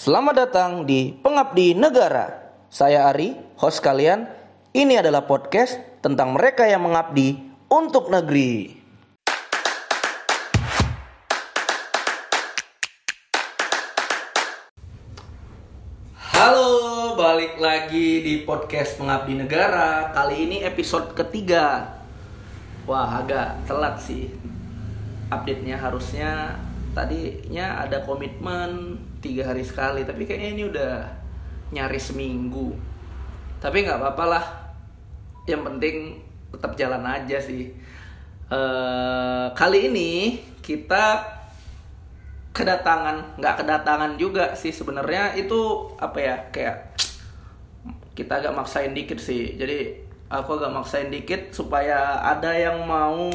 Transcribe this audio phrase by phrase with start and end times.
[0.00, 2.56] Selamat datang di Pengabdi Negara.
[2.72, 4.24] Saya Ari, host kalian.
[4.72, 7.36] Ini adalah podcast tentang mereka yang mengabdi
[7.68, 8.80] untuk negeri.
[16.16, 16.72] Halo,
[17.20, 20.16] balik lagi di podcast Pengabdi Negara.
[20.16, 21.92] Kali ini episode ketiga.
[22.88, 24.32] Wah, agak telat sih.
[25.28, 26.56] Update-nya harusnya
[26.96, 30.92] tadinya ada komitmen tiga hari sekali, tapi kayaknya ini udah
[31.70, 32.74] nyaris seminggu.
[33.60, 34.44] Tapi nggak apa-apa lah.
[35.46, 35.96] Yang penting
[36.50, 37.70] tetap jalan aja sih.
[38.50, 41.22] Eh, kali ini kita
[42.50, 46.98] kedatangan nggak kedatangan juga sih sebenarnya itu apa ya kayak
[48.18, 53.30] kita agak maksain dikit sih jadi aku agak maksain dikit supaya ada yang mau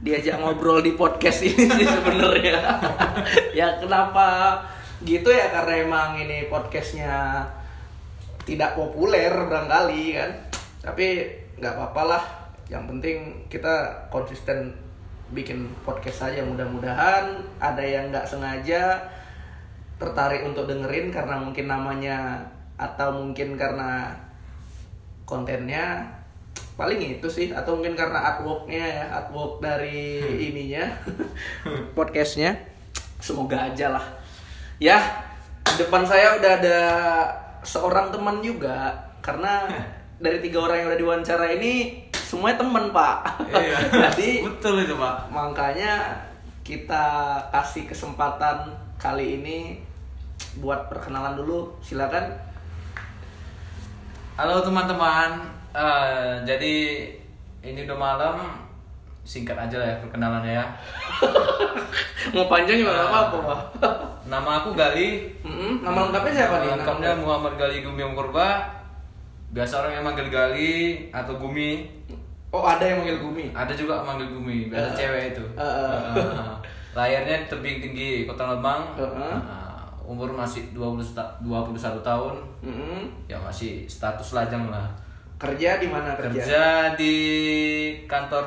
[0.00, 2.56] diajak ngobrol di podcast ini sih sebenarnya
[3.60, 4.56] ya kenapa
[5.04, 7.44] gitu ya karena emang ini podcastnya
[8.48, 10.30] tidak populer barangkali kan?
[10.80, 11.06] Tapi
[11.60, 12.24] nggak apa-apa lah.
[12.72, 13.16] Yang penting
[13.52, 14.72] kita konsisten
[15.34, 16.40] bikin podcast aja.
[16.46, 19.04] Mudah-mudahan ada yang nggak sengaja
[20.00, 22.46] tertarik untuk dengerin karena mungkin namanya
[22.80, 24.16] atau mungkin karena
[25.28, 26.16] kontennya.
[26.76, 30.20] Paling itu sih atau mungkin karena artworknya ya artwork dari
[30.52, 30.88] ininya
[31.96, 32.56] podcastnya.
[33.20, 34.25] Semoga aja lah
[34.76, 34.98] ya
[35.76, 36.80] depan saya udah ada
[37.62, 39.64] seorang teman juga karena
[40.24, 43.16] dari tiga orang yang udah diwawancara ini semuanya teman pak
[43.46, 43.76] Iya.
[44.08, 45.28] jadi betul itu pak.
[45.28, 46.16] makanya
[46.66, 47.04] kita
[47.52, 48.66] kasih kesempatan
[48.96, 49.58] kali ini
[50.58, 52.32] buat perkenalan dulu silakan
[54.36, 55.48] Halo teman-teman.
[55.72, 56.74] Eh, jadi
[57.64, 58.36] ini udah malam.
[59.26, 60.64] Singkat aja lah ya perkenalannya ya.
[62.30, 63.60] mau panjang juga nggak apa-apa pak
[64.26, 65.22] Nama aku Gali.
[65.40, 68.62] Mm-mm, nama lengkapnya siapa nih lengkapnya Muhammad Gali Gumi Purba.
[69.48, 70.74] Biasa orang yang manggil Gali
[71.10, 71.86] atau Gumi.
[72.48, 74.66] oh ada yang manggil Gumi Ada juga manggil Gumi.
[74.68, 75.44] Biasa Eh, cewek itu.
[75.52, 75.98] eh, eh.
[76.16, 76.54] Eh,
[76.92, 78.82] Layarnya tebing tinggi Kota Lembang.
[78.94, 79.34] Eh, eh.
[79.34, 79.38] Eh,
[80.02, 82.34] umur masih 20 sta- 21 tahun.
[82.62, 83.02] Mm-mm.
[83.26, 84.86] Ya masih status lajang lah.
[85.36, 86.64] kerja di mana kerja, kerja
[86.96, 87.14] di
[88.06, 88.40] kantor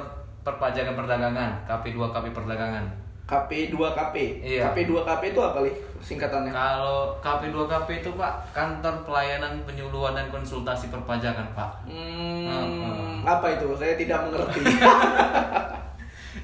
[0.50, 2.86] perpajakan perdagangan KP2 KP perdagangan.
[3.24, 4.66] KP 2 KP Iya.
[4.66, 6.50] KP 2 KP itu apa nih singkatannya?
[6.50, 11.70] Kalau KP2 KP itu pak kantor pelayanan penyuluhan dan konsultasi perpajakan pak.
[11.86, 13.22] Hmm, Hmm.
[13.22, 13.70] apa itu?
[13.76, 14.66] Saya tidak mengerti.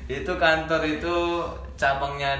[0.08, 1.42] Itu kantor itu
[1.74, 2.38] cabangnya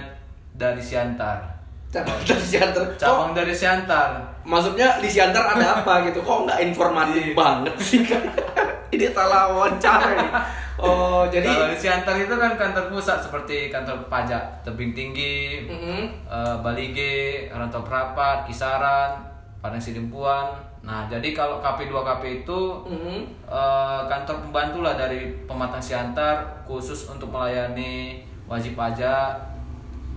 [0.54, 1.42] dari Siantar.
[1.90, 2.86] Cabang dari Siantar?
[2.96, 4.10] Cabang dari Siantar.
[4.44, 6.22] maksudnya di Siantar ada apa gitu?
[6.22, 7.34] Kok nggak informatif Iya.
[7.34, 8.06] banget sih
[8.94, 10.30] ini salah wawancara nih
[10.78, 16.12] oh jadi kalau di Siantar itu kan kantor pusat seperti kantor pajak tebing tinggi Mm-mm.
[16.28, 19.24] eh, Balige, Rantau Prapat, Kisaran,
[19.64, 20.52] Padang Sidimpuan.
[20.86, 23.20] Nah, jadi kalau KP2KP itu Mm-mm.
[23.50, 29.34] eh, kantor pembantu lah dari Pematang Siantar khusus untuk melayani wajib pajak,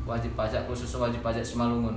[0.04, 1.96] wajib pajak khusus wajib pajak Simalungun.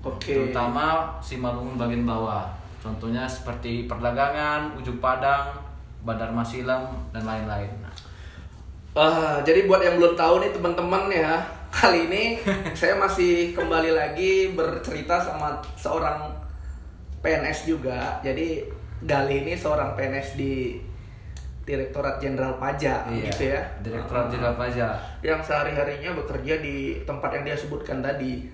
[0.00, 2.46] oke Terutama Simalungun bagian bawah.
[2.86, 5.58] Contohnya seperti perdagangan, ujung Padang,
[6.06, 7.66] Bandar Masilam dan lain-lain.
[8.94, 11.42] Ah, jadi buat yang belum tahu nih teman-teman ya,
[11.74, 12.38] kali ini
[12.78, 16.30] saya masih kembali lagi bercerita sama seorang
[17.26, 18.22] PNS juga.
[18.22, 18.62] Jadi
[18.96, 20.80] Gali ini seorang PNS di
[21.66, 23.60] Direktorat Jenderal Pajak gitu ya.
[23.82, 25.20] Direktorat Jenderal Pajak.
[25.20, 28.46] Yang sehari-harinya bekerja di tempat yang dia sebutkan tadi.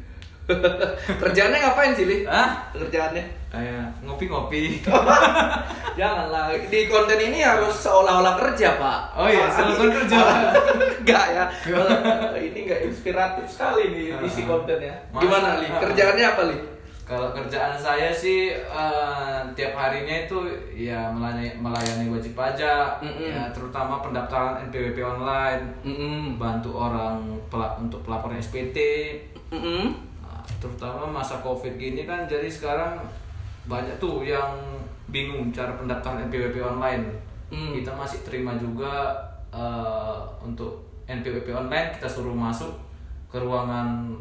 [1.22, 2.19] Kerjaannya ngapain sih, Li?
[2.26, 2.70] Hah?
[2.75, 3.25] Kerjaannya?
[3.48, 4.80] Kayak ngopi-ngopi.
[5.98, 9.00] Janganlah, di konten ini harus seolah-olah kerja, Pak.
[9.12, 10.19] Oh iya, seolah-olah kerja.
[11.04, 11.44] Enggak ya.
[12.32, 14.94] Eh, ini enggak inspiratif sekali nih isi kontennya.
[15.12, 15.69] Gimana, Li?
[15.69, 16.59] Kerjaannya apa, Li?
[17.03, 20.38] Kalau kerjaan saya sih eh, tiap harinya itu
[20.72, 23.28] ya melayani, melayani wajib pajak, Mm-mm.
[23.28, 26.41] ya terutama pendaftaran NPWP online, Mm-mm.
[26.41, 27.20] bantu orang
[27.53, 28.78] pela- untuk pelaporan SPT,
[29.53, 29.92] Mm-mm.
[29.92, 30.11] Nah,
[30.62, 33.03] terutama masa COVID gini kan jadi sekarang
[33.66, 34.54] banyak tuh yang
[35.10, 37.10] bingung cara pendaftaran NPWP online.
[37.50, 37.74] Hmm.
[37.74, 39.10] Kita masih terima juga
[39.50, 42.70] eh, untuk NPWP online kita suruh masuk
[43.26, 44.14] ke ruangan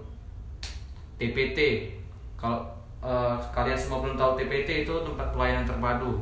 [1.15, 1.89] TPT.
[2.35, 2.65] Kalau
[2.99, 6.17] eh, kalian semua belum tahu TPT itu tempat pelayanan terpadu.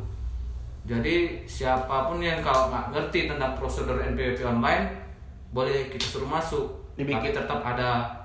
[0.84, 4.86] Jadi siapa pun yang kalau nggak ngerti tentang prosedur NPWP online
[5.50, 6.66] boleh kita suruh masuk.
[6.94, 8.19] Dibikin- Tapi tetap ada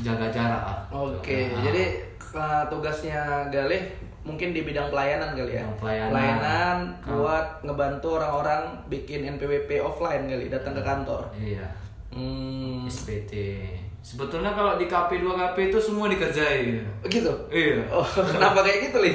[0.00, 0.62] jaga jarak.
[0.62, 0.80] lah.
[0.90, 1.84] Oke, Nah, jadi
[2.32, 3.82] uh, tugasnya Galih
[4.20, 5.64] mungkin di bidang pelayanan kali ya.
[5.64, 5.76] Bidang
[6.12, 6.76] pelayanan.
[7.00, 11.22] Kalau- buat ngebantu orang-orang bikin NPWP offline kali, datang ke kantor.
[11.34, 11.66] Iya.
[12.10, 12.84] Hmm.
[12.84, 13.32] SPT.
[14.00, 16.80] Sebetulnya kalau di KP 2 KP itu semua dikerjain.
[17.04, 17.32] Gitu.
[17.52, 17.84] Iya.
[17.86, 18.02] Oh,
[18.34, 19.12] kenapa kayak gitu, Li?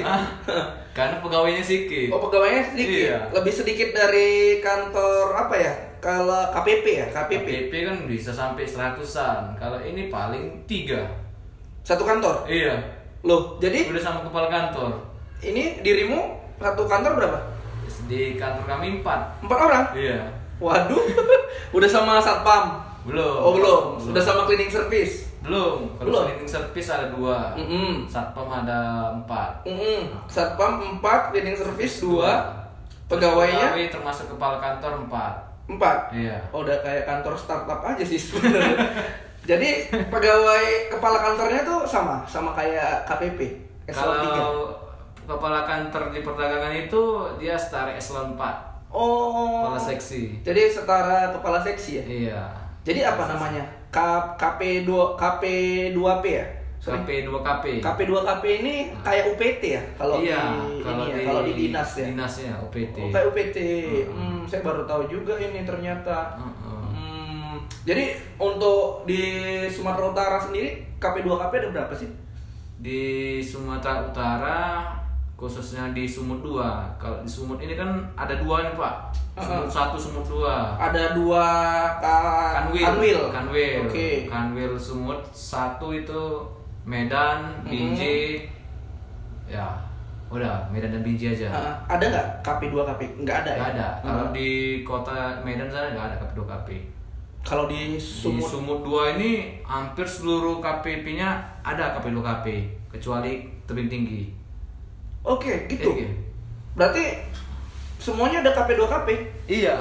[0.94, 2.08] Karena pegawainya sedikit.
[2.08, 3.10] Oh, pegawainya sedikit.
[3.10, 3.18] Iya.
[3.34, 5.72] Lebih sedikit dari kantor apa ya?
[5.98, 7.46] Kalau KPP ya, KPP.
[7.46, 9.56] KPP kan bisa sampai seratusan.
[9.56, 11.02] Kalau ini paling tiga.
[11.82, 12.46] Satu kantor.
[12.46, 12.76] Iya.
[13.26, 14.92] Loh, jadi Udah sama kepala kantor.
[15.42, 17.38] ini dirimu satu kantor berapa?
[18.06, 19.42] Di kantor kami empat.
[19.42, 19.84] Empat orang?
[19.92, 20.24] Iya.
[20.56, 21.02] Waduh,
[21.76, 22.80] udah sama satpam?
[23.04, 23.38] Belum.
[23.38, 25.30] Oh belum, sudah sama cleaning service?
[25.44, 25.94] Belum.
[25.94, 26.22] Kalau Belum.
[26.26, 27.54] cleaning service ada dua.
[27.54, 28.08] Mm-mm.
[28.10, 29.62] Satpam ada empat.
[29.62, 30.10] Mm-mm.
[30.26, 32.50] Satpam empat, cleaning service dua,
[33.06, 35.34] pegawainya Pegawai termasuk kepala kantor empat.
[35.66, 36.14] Empat.
[36.14, 36.38] Iya.
[36.50, 38.78] Oh, udah kayak kantor startup aja sih sebenarnya.
[39.50, 39.70] Jadi
[40.10, 43.38] pegawai kepala kantornya tuh sama, sama kayak KPP.
[43.86, 44.18] Eselon.
[44.18, 44.66] Kalau
[45.26, 47.02] kepala kantor di perdagangan itu
[47.38, 49.66] dia setara eselon 4 Oh.
[49.66, 50.40] kepala seksi.
[50.42, 52.04] Jadi setara kepala seksi ya.
[52.06, 52.40] Iya.
[52.86, 53.62] Jadi apa namanya?
[53.90, 53.98] K
[54.38, 55.42] KP 2 KP
[55.92, 56.46] 2P ya?
[56.86, 57.64] KP 2 KP.
[57.82, 61.42] KP 2 KP ini kayak UPT ya kalau iya, di kalau ini ya, di, kalau
[61.42, 62.06] di dinas ya.
[62.06, 62.96] Dinasnya OPT.
[63.02, 63.58] Oh, kayak UPT.
[64.06, 64.14] Hmm.
[64.14, 66.38] Hmm, saya baru tahu juga ini ternyata.
[66.38, 66.84] Heeh.
[66.94, 69.22] Hmm, jadi untuk di
[69.66, 72.10] Sumatera Utara sendiri KP 2 KP ada berapa sih?
[72.78, 73.02] Di
[73.42, 74.58] Sumatera Utara
[75.36, 76.96] khususnya di Sumut 2.
[76.96, 79.12] Kalau di Sumut ini kan ada dua nih, Pak.
[79.36, 79.68] Sumut.
[79.68, 80.48] 1, Sumut 2.
[80.80, 81.44] Ada dua
[82.00, 82.18] ka
[82.64, 82.84] Kanwil.
[82.88, 83.20] Kanwil.
[83.28, 83.80] Kanwil.
[83.84, 84.10] Oke.
[84.32, 86.40] Kanwil Sumut satu itu
[86.86, 87.66] Medan.
[87.66, 88.46] Binjai.
[89.50, 89.66] Ya,
[90.30, 91.50] udah Medan dan Binjai aja.
[91.50, 93.00] Ah, ada nggak KP 2 KP?
[93.26, 93.52] Nggak ada.
[93.58, 93.74] Nggak ya?
[93.74, 93.88] ada.
[94.06, 94.50] Kalau di
[94.86, 96.70] kota Medan sana nggak ada KP 2 KP.
[97.46, 98.02] kalau di Di
[98.42, 102.46] Sumut 2 ini hampir seluruh KPP-nya ada KP 2 KP
[102.90, 104.34] kecuali tebing tinggi.
[105.22, 105.94] Oke, gitu.
[105.94, 106.10] Iya.
[106.74, 107.22] Berarti
[108.02, 109.08] semuanya ada KP 2 KP.
[109.46, 109.78] Iya.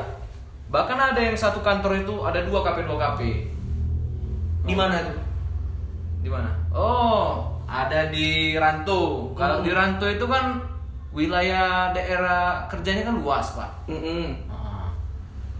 [0.70, 3.22] Bahkan ada yang satu kantor itu ada dua KP 2 KP.
[4.66, 5.18] Di mana tuh?
[6.22, 6.65] Di mana?
[6.76, 9.32] Oh, ada di Ranto.
[9.32, 9.66] Kalau Hmm.
[9.66, 10.60] di Ranto itu kan
[11.16, 13.88] wilayah daerah kerjanya kan luas, Pak.
[13.88, 14.36] Mm-mm.
[14.52, 14.92] Nah,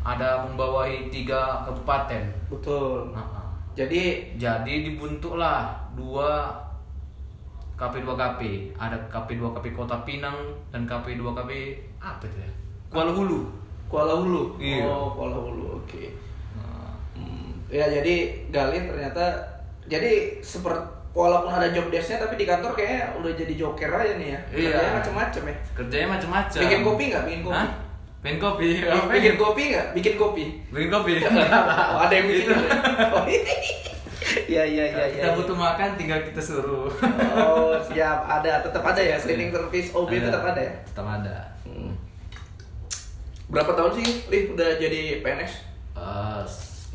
[0.04, 2.28] ada membawahi tiga kabupaten.
[2.52, 3.16] Betul.
[3.16, 3.32] Nah,
[3.76, 6.48] Jadi jadi dibentuklah dua
[7.76, 8.42] KP2 KP.
[8.76, 10.36] Ada KP2 KP Kota Pinang
[10.72, 11.52] dan KP2 KP
[12.00, 12.52] apa itu ya?
[12.88, 13.44] Kuala Hulu.
[13.92, 14.56] Kuala Hulu.
[14.56, 14.88] Iya.
[14.88, 15.84] Oh, Kuala Hulu.
[15.84, 16.08] Oke.
[16.56, 17.52] Nah, Hmm.
[17.68, 19.44] Ya jadi Galin ternyata
[19.92, 24.28] jadi seperti walaupun ada job desknya tapi di kantor kayaknya udah jadi joker aja nih
[24.36, 24.40] ya.
[24.52, 24.70] Iya.
[24.76, 25.56] Kerjanya macam-macam ya.
[25.72, 26.60] kerjanya macam-macam.
[26.60, 27.24] Bikin kopi nggak?
[27.24, 27.56] Bikin kopi.
[27.56, 27.70] Hah?
[28.20, 28.70] Bikin kopi.
[29.16, 29.88] Bikin, kopi nggak?
[29.96, 30.46] Bikin kopi.
[30.70, 31.14] Bikin kopi.
[31.96, 32.46] Oh, ada yang bikin.
[32.52, 32.54] Itu.
[33.16, 33.24] Oh,
[34.50, 35.22] Iya iya iya iya.
[35.22, 36.92] kita butuh makan tinggal kita suruh.
[37.38, 38.28] Oh, siap.
[38.28, 40.74] Ada, tetap ada ya cleaning service OB tetap ada ya.
[40.84, 41.36] Tetap ada.
[41.64, 41.94] Hmm.
[43.48, 45.54] Berapa tahun sih Lih udah jadi PNS?
[45.96, 46.42] Eh,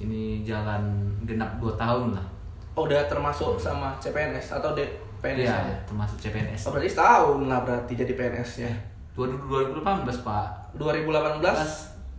[0.04, 2.26] ini jalan genap 2 tahun lah.
[2.72, 4.72] Oh, udah termasuk sama CPNS atau
[5.20, 5.74] PNS Iya, aja?
[5.84, 6.64] termasuk CPNS.
[6.64, 8.72] Oh, berarti setahun lah berarti jadi PNS-nya.
[9.12, 9.82] 2018,
[10.22, 10.46] Pak.
[10.74, 11.42] 2018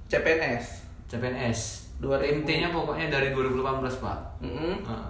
[0.05, 0.65] CPNS.
[1.07, 1.59] CPNS.
[1.97, 2.29] 2000.
[2.35, 3.63] Intinya pokoknya dari 2018,
[3.97, 4.17] Pak.
[4.39, 4.73] Mm-mm.
[4.83, 5.09] Nah,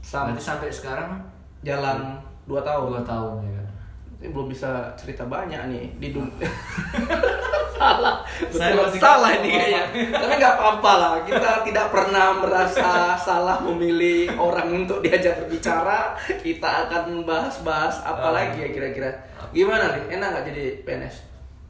[0.00, 1.20] Sam- berarti sampai sekarang
[1.60, 2.86] jalan 2 tahun.
[2.92, 3.57] 2 tahun ya kan.
[4.18, 6.42] Ini belum bisa cerita banyak nih di dunia.
[7.78, 8.18] salah,
[8.50, 9.82] Saya masih salah ini kayaknya.
[10.18, 11.12] Tapi nggak apa-apa lah.
[11.22, 16.18] Kita tidak pernah merasa salah memilih orang untuk diajak berbicara.
[16.18, 18.34] Kita akan bahas-bahas apa Ah.
[18.34, 19.06] lagi ya kira-kira.
[19.54, 20.18] Gimana nih?
[20.18, 21.16] Enak nggak jadi PNS?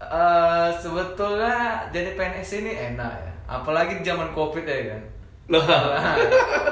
[0.00, 1.57] Eh, sebetulnya
[1.93, 3.33] jadi PNS ini enak ya.
[3.47, 5.02] Apalagi di zaman Covid ya kan.
[5.49, 5.64] Loh.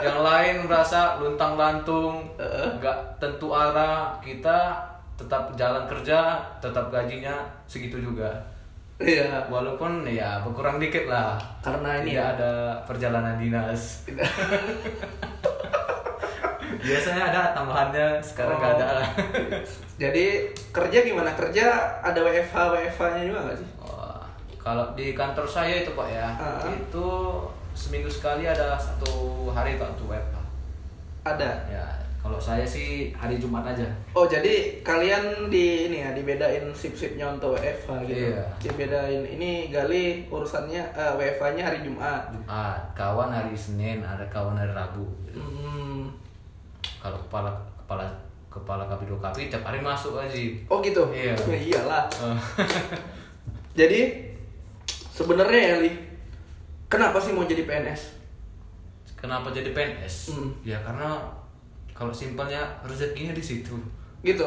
[0.01, 2.69] yang lain merasa luntang lantung, Eh.
[2.77, 4.17] nggak tentu arah.
[4.21, 4.81] Kita
[5.17, 7.33] tetap jalan kerja, tetap gajinya
[7.65, 8.29] segitu juga.
[8.97, 9.45] Iya.
[9.49, 11.37] Walaupun ya berkurang dikit lah.
[11.61, 12.33] Karena ini ya.
[12.33, 12.53] ada
[12.85, 14.05] perjalanan dinas.
[16.87, 18.79] Biasanya ada tambahannya, sekarang nggak Oh.
[18.79, 19.09] ada lah.
[19.99, 20.27] Jadi
[20.71, 21.31] kerja gimana?
[21.35, 21.67] Kerja
[21.99, 23.69] ada WFH WFH-nya juga nggak sih?
[23.81, 24.23] Wah,
[24.57, 26.63] kalau di kantor saya itu pak ya, Ah.
[26.69, 27.09] itu
[27.73, 30.37] seminggu sekali ada satu hari pak untuk WFH.
[31.27, 31.51] Ada.
[31.67, 31.85] Ya,
[32.27, 33.87] kalau saya sih hari Jumat aja.
[34.11, 38.35] Oh jadi kalian di ini ya dibedain sip-sipnya untuk WFH gitu.
[38.35, 38.43] Iya.
[38.59, 42.35] Dibedain ini Gali urusannya eh, WFH-nya hari Jumat.
[42.35, 45.07] Jumat, kawan hari Senin, ada kawan hari Rabu.
[45.31, 46.11] Hmm.
[46.99, 47.55] Kalau kepala
[47.87, 48.11] kepala
[48.51, 50.35] kepala KP2 KP tiap hari masuk aja.
[50.67, 51.07] Oh gitu.
[51.15, 51.39] Iya.
[51.47, 52.11] Ya, iyalah.
[52.11, 52.39] Eh,
[53.79, 54.01] Jadi
[55.15, 55.93] sebenarnya ya Li,
[56.91, 58.19] kenapa sih mau jadi PNS?
[59.15, 60.35] Kenapa jadi PNS?
[60.35, 60.51] Hmm.
[60.65, 61.23] Ya karena
[61.97, 63.73] kalau simpelnya rezekinya di situ.
[64.21, 64.43] Gitu.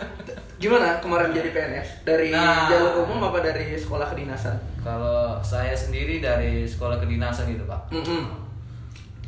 [0.62, 1.88] Gimana kemarin jadi PNS?
[2.02, 2.66] Dari Nah.
[2.66, 4.56] jalur umum apa dari sekolah kedinasan?
[4.78, 7.80] Kalau saya sendiri dari sekolah kedinasan gitu pak.
[7.90, 8.24] Mm-mm.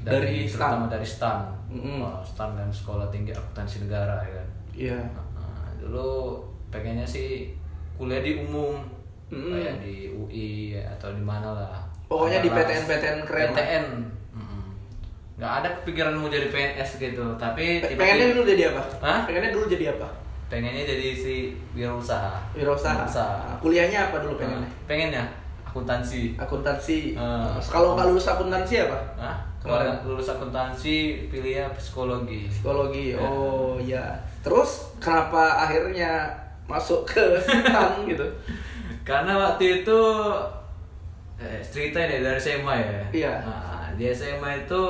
[0.01, 0.91] Dari terutama STAN.
[0.91, 1.39] dari STAN
[1.69, 1.97] Mm-mm.
[2.01, 4.99] Wah, STAN dan Sekolah Tinggi Akuntansi Negara ya kan Iya.
[5.33, 7.55] Nah, dulu pengennya sih
[7.95, 8.83] kuliah di umum
[9.29, 9.49] Mm.
[9.49, 13.49] kayak di UI atau di mana lah Pokoknya di Adalah PTN-PTN keren.
[13.49, 13.85] PTN.
[15.33, 18.83] Nggak ada kepikiran mau jadi PNS gitu tapi tiba-tiba- Pengennya dulu jadi apa?
[19.01, 19.19] Hah?
[19.25, 20.09] Pengennya dulu jadi apa?
[20.47, 21.35] pengennya jadi si
[21.73, 23.09] wirausaha Wirausaha.
[23.09, 24.61] Nah, kuliahnya apa dulu pengennya?
[24.61, 25.25] Nah, pengennya
[25.65, 27.17] akuntansi Akuntansi.
[27.17, 27.57] Ah.
[27.57, 28.99] Terus kalau nggak lulus akuntansi apa?
[29.17, 29.37] Hah?
[29.57, 33.17] Kalau lulus akuntansi pilihnya psikologi Psikologi.
[33.17, 33.25] Ya.
[33.25, 34.05] Oh iya.
[34.45, 36.29] Terus kenapa akhirnya
[36.69, 38.29] masuk ke stan gitu?
[39.09, 40.01] Karena waktu itu
[41.41, 43.01] eh, cerita nih dari SMA ya.
[43.09, 43.35] Iya.
[43.41, 44.83] Nah, di SMA itu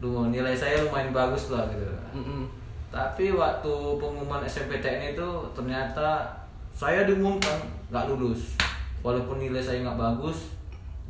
[0.00, 1.84] nilai saya lumayan bagus lah gitu.
[2.16, 2.48] Mm-mm.
[2.90, 6.26] Tapi waktu pengumuman SMPTN itu ternyata
[6.72, 7.60] saya diumumkan
[7.92, 8.56] nggak lulus.
[9.04, 10.56] Walaupun nilai saya nggak bagus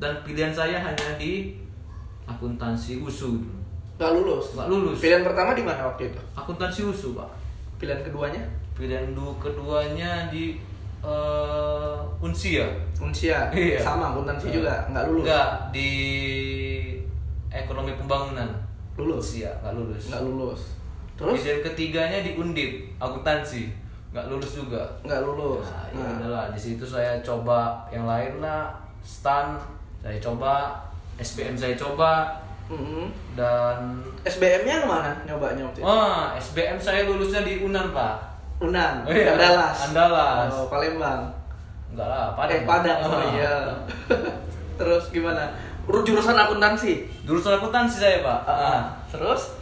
[0.03, 1.55] dan pilihan saya hanya di
[2.27, 3.39] akuntansi USU.
[3.39, 3.57] dulu.
[4.01, 4.47] Nggak lulus.
[4.57, 4.99] Nggak lulus.
[4.99, 6.21] Pilihan pertama di mana waktu itu?
[6.33, 7.29] Akuntansi USU, Pak.
[7.77, 8.43] Pilihan keduanya?
[8.73, 10.57] Pilihan du keduanya di
[11.05, 12.65] eh, Unsia.
[12.97, 13.53] Unsia.
[13.53, 13.81] Iya.
[13.81, 14.89] Sama akuntansi juga.
[14.89, 15.25] Nggak lulus.
[15.29, 15.91] Enggak, di
[17.53, 18.49] ekonomi pembangunan.
[19.01, 19.27] Lulus.
[19.35, 20.03] Iya, enggak lulus.
[20.07, 20.61] Nggak lulus.
[21.17, 23.73] Terus Pilihan ketiganya di Undip, akuntansi.
[24.11, 24.83] Enggak lulus juga.
[25.01, 25.65] nggak lulus.
[25.65, 26.13] Nah, ya Nah.
[26.19, 28.69] udahlah, di situ saya coba yang lain lah,
[29.01, 29.57] stan
[29.99, 30.77] saya coba,
[31.17, 32.33] SBM saya coba
[32.67, 33.13] Mm-mm.
[33.35, 35.13] dan SBM-nya ke mana?
[35.25, 35.85] Nyobanya waktu itu?
[35.85, 38.17] wah, SBM saya lulusnya di Unan, Pak.
[38.59, 39.77] Unan, Oh iya, Andalas.
[39.89, 40.49] Andalas.
[40.51, 41.29] Oh, Palembang.
[41.91, 42.55] Enggak lah, Padang.
[42.55, 42.97] Eh, Padang.
[42.97, 43.09] Padang, Ah.
[43.11, 43.55] sorry ya.
[44.77, 45.45] Terus gimana?
[45.91, 47.03] Uru- Jurusan akuntansi.
[47.27, 48.41] Jurusan akuntansi saya, Pak.
[48.47, 48.81] Ah,
[49.11, 49.59] Terus?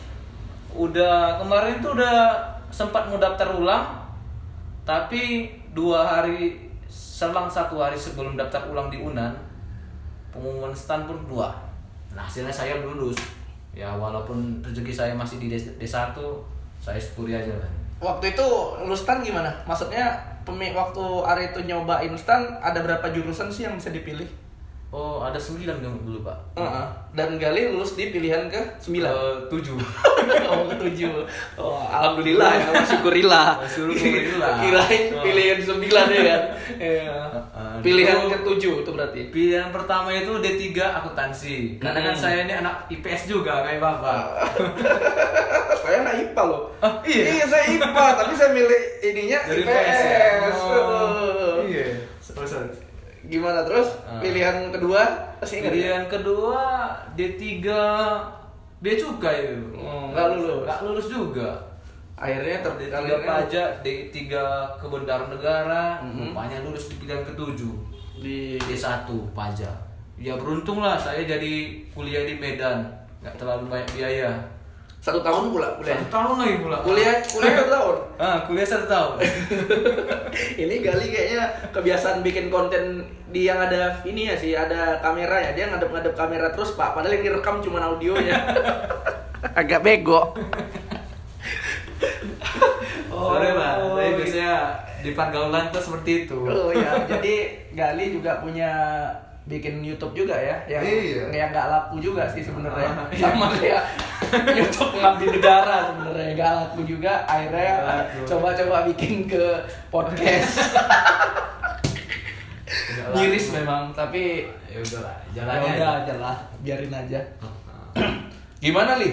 [0.68, 2.36] udah kemarin tuh udah
[2.70, 3.88] sempat mau daftar ulang
[4.84, 6.54] tapi dua hari
[6.86, 9.32] selang satu hari sebelum daftar ulang di Unan
[10.30, 11.50] pengumuman stand pun dua
[12.12, 13.16] nah hasilnya saya lulus
[13.72, 16.14] ya walaupun rezeki saya masih di D- D1
[16.78, 18.46] saya syukuri aja lah Waktu itu
[18.78, 19.50] lu stan gimana?
[19.66, 20.14] Maksudnya
[20.46, 24.28] waktu hari itu nyobain stan ada berapa jurusan sih yang bisa dipilih?
[24.88, 26.86] Oh ada sembilan dong dulu pak Heeh.
[27.10, 28.94] Dan Gali lulus di pilihan ke 9.
[28.94, 29.10] Eh,
[29.48, 29.74] tujuh
[30.50, 31.10] oh, ketujuh.
[31.56, 33.58] Oh, alhamdulillah ya, syukurilah.
[33.64, 34.60] Syukurilah.
[34.60, 35.24] Kirain Oh.
[35.24, 36.42] pilihan 9 ya kan.
[36.78, 37.18] Iya.
[37.50, 39.20] Uh, Pilihan dulu- ketujuh itu berarti.
[39.28, 42.22] pilihan pertama itu D3 akuntansi karena kan Hmm.
[42.22, 44.22] saya ini anak IPS juga kayak bapak
[45.80, 46.62] saya anak IPA loh.
[46.78, 47.42] Ah, iya?
[47.42, 49.74] saya IPA, tapi saya milih ininya dari IPS.
[49.90, 51.37] PS ya Oh.
[53.28, 53.92] Gimana terus?
[54.02, 54.18] Ah.
[54.18, 55.02] Pilihan kedua?
[55.38, 55.74] Masih ingat ya?
[55.74, 56.62] pilihan kedua
[57.12, 57.44] D3
[58.78, 60.64] dia cukai itu Oh, nggak lulus.
[60.64, 61.50] nggak lulus juga
[62.14, 64.16] Akhirnya ter D3 akhirnya pajak D3
[64.76, 66.32] kebenaran negara Mhm.
[66.32, 67.74] rupanya lulus di pilihan ketujuh
[68.18, 69.76] di D1 pajak
[70.16, 71.52] ya beruntung lah saya jadi
[71.88, 72.82] kuliah di Medan
[73.18, 74.30] nggak terlalu banyak biaya
[75.08, 75.96] satu tahun pula kuliah.
[75.96, 77.96] satu tahun lagi pula Kuliah kuliah satu tahun.
[78.20, 79.12] ah kuliah satu tahun
[80.62, 85.50] Ini Gali kayaknya kebiasaan bikin konten di yang ada ini ya sih, ada kamera ya.
[85.56, 86.96] Dia ngadep-ngadep kamera terus, Pak.
[86.96, 88.36] Padahal yang direkam cuma audionya.
[89.60, 90.34] Agak bego.
[93.08, 94.54] Sorry lah, saya biasanya
[95.02, 96.38] di pergaulan tuh seperti itu.
[96.46, 97.34] Oh ya, jadi
[97.74, 98.70] Gali juga punya
[99.48, 101.24] bikin YouTube juga ya, yang Iya.
[101.32, 102.84] yang nggak laku juga sih sebenarnya.
[102.86, 103.24] Ah, iya.
[103.24, 103.82] Sama kayak
[104.52, 107.12] YouTube pengabdi negara sebenarnya nggak laku juga.
[107.24, 107.72] Akhirnya
[108.22, 109.44] coba-coba bikin ke
[109.88, 110.60] podcast.
[113.08, 115.72] Miris memang, tapi Ya udah lah, ya jalannya.
[115.74, 117.20] udah aja lah, biarin aja.
[118.60, 119.08] Gimana li?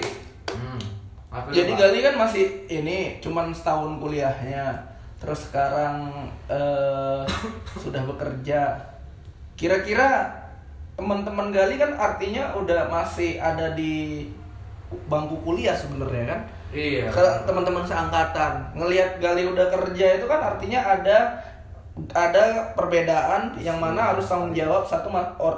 [0.51, 0.79] Hmm.
[1.31, 1.79] Apa Jadi Pak?
[1.79, 4.75] Gali kan masih ini cuman setahun kuliahnya,
[5.15, 6.11] terus sekarang
[6.51, 7.23] eh,
[7.83, 8.75] sudah bekerja.
[9.55, 10.27] Kira-kira
[10.95, 14.27] teman-teman Gali kan artinya udah masih ada di
[15.07, 16.41] bangku kuliah sebenarnya kan?
[16.71, 17.07] Iya.
[17.43, 21.17] Teman-teman seangkatan ngelihat Gali udah kerja itu kan artinya ada
[22.11, 25.07] ada perbedaan yang mana harus tanggung jawab satu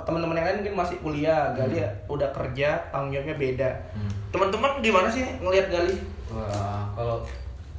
[0.05, 4.11] teman-teman yang lain mungkin masih kuliah Gali udah kerja tanggung jawabnya beda Hmm.
[4.29, 5.97] teman-teman gimana sih ngelihat Gali
[6.29, 7.25] Wah, kalau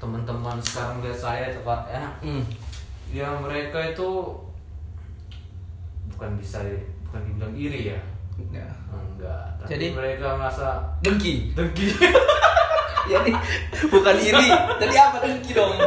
[0.02, 2.42] teman-teman sekarang lihat saya tuh Pak ya, Hmm.
[3.06, 4.34] ya mereka itu
[6.18, 6.58] bukan bisa
[7.06, 7.98] bukan dibilang iri ya.
[8.50, 8.66] Ya.
[8.90, 9.62] Enggak.
[9.62, 11.54] Tapi Jadi- mereka merasa Dengki.
[11.54, 11.94] dengki.
[13.14, 13.30] Jadi
[13.86, 14.46] bukan iri.
[14.82, 15.78] Jadi apa dengki dong?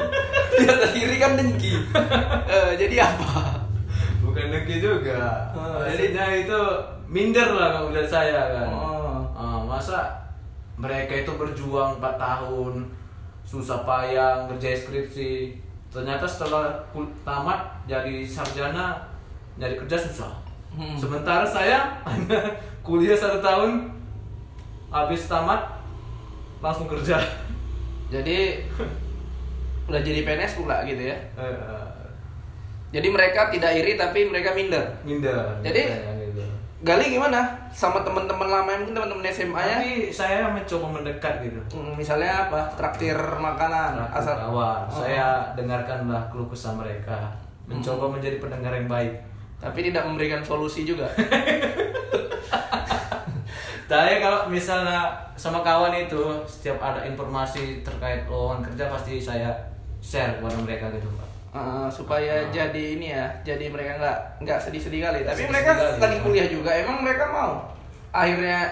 [0.55, 1.73] Dari iri kan dengki.
[2.47, 3.59] Eh, jadi apa?
[4.23, 5.51] bukan dengki juga.
[5.51, 6.59] Oh, Jadinya itu
[7.05, 8.67] minder lah kalau lihat saya kan.
[8.71, 9.19] Oh.
[9.35, 10.07] Ah, masa
[10.79, 12.87] mereka itu berjuang 4 tahun
[13.43, 15.59] susah payah ngerjain skripsi
[15.91, 16.71] ternyata setelah
[17.21, 19.10] tamat jadi sarjana
[19.55, 20.31] nyari kerja susah
[20.71, 20.95] Hmm.
[20.95, 22.39] sementara saya hanya
[22.79, 23.91] kuliah satu tahun
[24.87, 25.59] habis tamat
[26.57, 27.19] langsung kerja
[28.07, 28.59] Jadi
[29.85, 31.15] udah jadi PNS pula gitu ya.
[31.33, 31.55] Eh,
[32.91, 34.83] Jadi mereka tidak iri tapi mereka minder.
[35.01, 35.87] minder Jadi-
[36.21, 36.43] gitu.
[36.81, 37.39] Gali gimana
[37.69, 39.75] sama teman-teman lama mungkin teman-teman SMA ya?
[39.77, 42.67] tapi saya mencoba mendekat gitu Hmm, Misalnya apa?
[42.73, 44.97] Traktir makanan Terakhir asal awal Oh.
[44.97, 47.31] saya dengarkanlah keluh kesah mereka
[47.63, 49.13] mencoba menjadi pendengar yang baik
[49.61, 51.05] tapi tidak memberikan solusi juga.
[53.85, 55.03] saya kalau misalnya
[55.35, 56.15] sama kawan itu
[56.47, 59.51] setiap ada informasi terkait lowongan kerja pasti saya
[59.99, 62.47] share kepada mereka gitu pak Uh, supaya Ah.
[62.47, 65.19] jadi ini ya, jadi mereka nggak nggak sedih-sedih kali.
[65.19, 66.71] Tapi Sedih-sedih mereka kali, lagi kuliah juga.
[66.71, 67.51] Emang mereka mau
[68.09, 68.71] akhirnya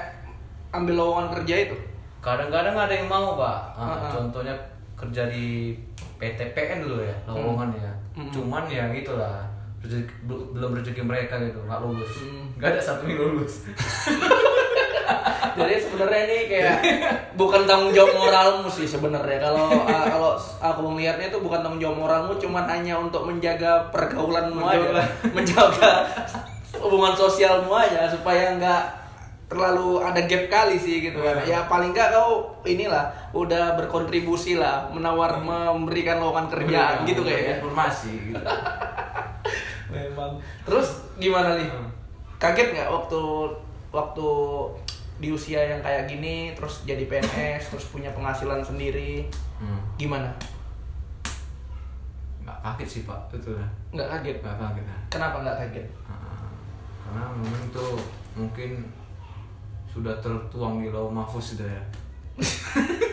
[0.71, 1.75] ambil lowongan kerja itu?
[2.19, 4.11] kadang-kadang ada yang mau pak Ah, ah.
[4.15, 4.55] contohnya
[4.95, 5.75] kerja di
[6.15, 8.31] PTPN dulu ya lowongan ya Hmm.
[8.31, 9.43] cuman ya gitulah
[9.79, 12.45] rezeki- bel- belum rezeki mereka gitu nggak lulus Hmm.
[12.55, 13.53] nggak ada satu yang lulus
[15.49, 16.75] Jadi sebenarnya ini kayak
[17.41, 19.41] bukan tanggung jawab moralmu sih sebenarnya.
[19.41, 24.61] Kalau uh, kalau aku melihatnya itu bukan tanggung jawab moralmu, cuman hanya untuk menjaga pergaulanmu
[24.61, 25.03] aja, Menjaga.
[25.33, 25.91] menjaga
[26.79, 28.83] hubungan sosialmu aja supaya nggak
[29.49, 31.43] terlalu ada gap kali sih gitu kan.
[31.43, 37.59] Ya paling nggak kau inilah udah berkontribusi lah menawar memberikan lowongan kerjaan gitu kayaknya.
[37.59, 38.39] informasi gitu.
[39.89, 40.37] Memang.
[40.61, 41.65] Terus gimana nih?
[41.65, 41.89] Hmm.
[42.37, 43.21] Kaget nggak waktu
[43.89, 44.27] waktu
[45.17, 49.27] di usia yang kayak gini terus jadi PNS terus punya penghasilan sendiri
[49.57, 49.81] Hmm.
[49.95, 50.31] gimana?
[52.39, 54.37] nggak kaget sih pak itu lah Nggak kaget?
[54.39, 55.87] nggak kaget ya Kenapa nggak kaget?
[57.03, 57.93] Karena mungkin tuh
[58.33, 58.71] mungkin
[59.85, 61.83] sudah tertuang di lauh mahfuz sudah ya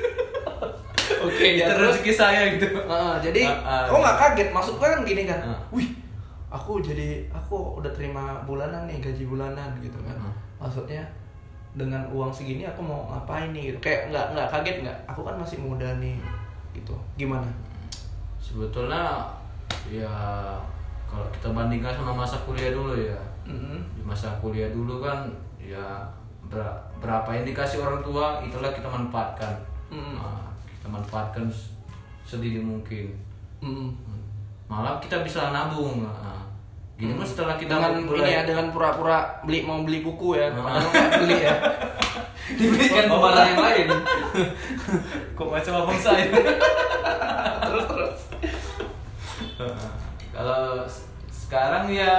[1.19, 3.89] Oke itu rezeki saya gitu Heeh, jadi Ah, ah.
[3.89, 4.49] kok nggak kaget?
[4.53, 5.59] Maksudku kan gini kan, Ah.
[5.71, 5.91] wih
[6.47, 10.15] aku jadi aku udah terima bulanan nih gaji bulanan gitu kan.
[10.19, 10.35] Ah.
[10.67, 11.03] Maksudnya
[11.77, 13.79] dengan uang segini aku mau ngapain nih gitu.
[13.85, 14.99] Kayak nggak nggak kaget nggak?
[15.11, 16.17] Aku kan masih muda nih
[16.73, 16.95] gitu.
[17.17, 17.49] Gimana?
[18.37, 19.27] sebetulnya
[19.91, 20.07] ya
[21.03, 23.83] kalau kita bandingkan sama masa kuliah dulu ya Mm-mm.
[23.91, 25.27] di masa kuliah dulu kan
[25.59, 25.83] ya
[26.47, 29.55] ber- berapa yang dikasih orang tua itulah kita manfaatkan
[29.87, 30.19] Mm.
[30.19, 31.47] Nah, kita manfaatkan
[32.23, 33.11] sedini mungkin
[33.59, 33.91] Mm.
[34.67, 36.43] Malah kita bisa nabung Nah,
[36.97, 40.49] gini mah setelah kita dengan mulai- ini ya dengan pura-pura beli mau beli buku ya.
[40.49, 40.57] Ah.
[40.57, 41.55] padahal nggak beli ya.
[42.59, 43.87] Dibelikan Oh, barang yang lain.
[45.37, 46.25] Kok macam abang saya
[47.67, 48.21] terus terus.
[50.31, 50.87] Kalau
[51.29, 52.15] sekarang ya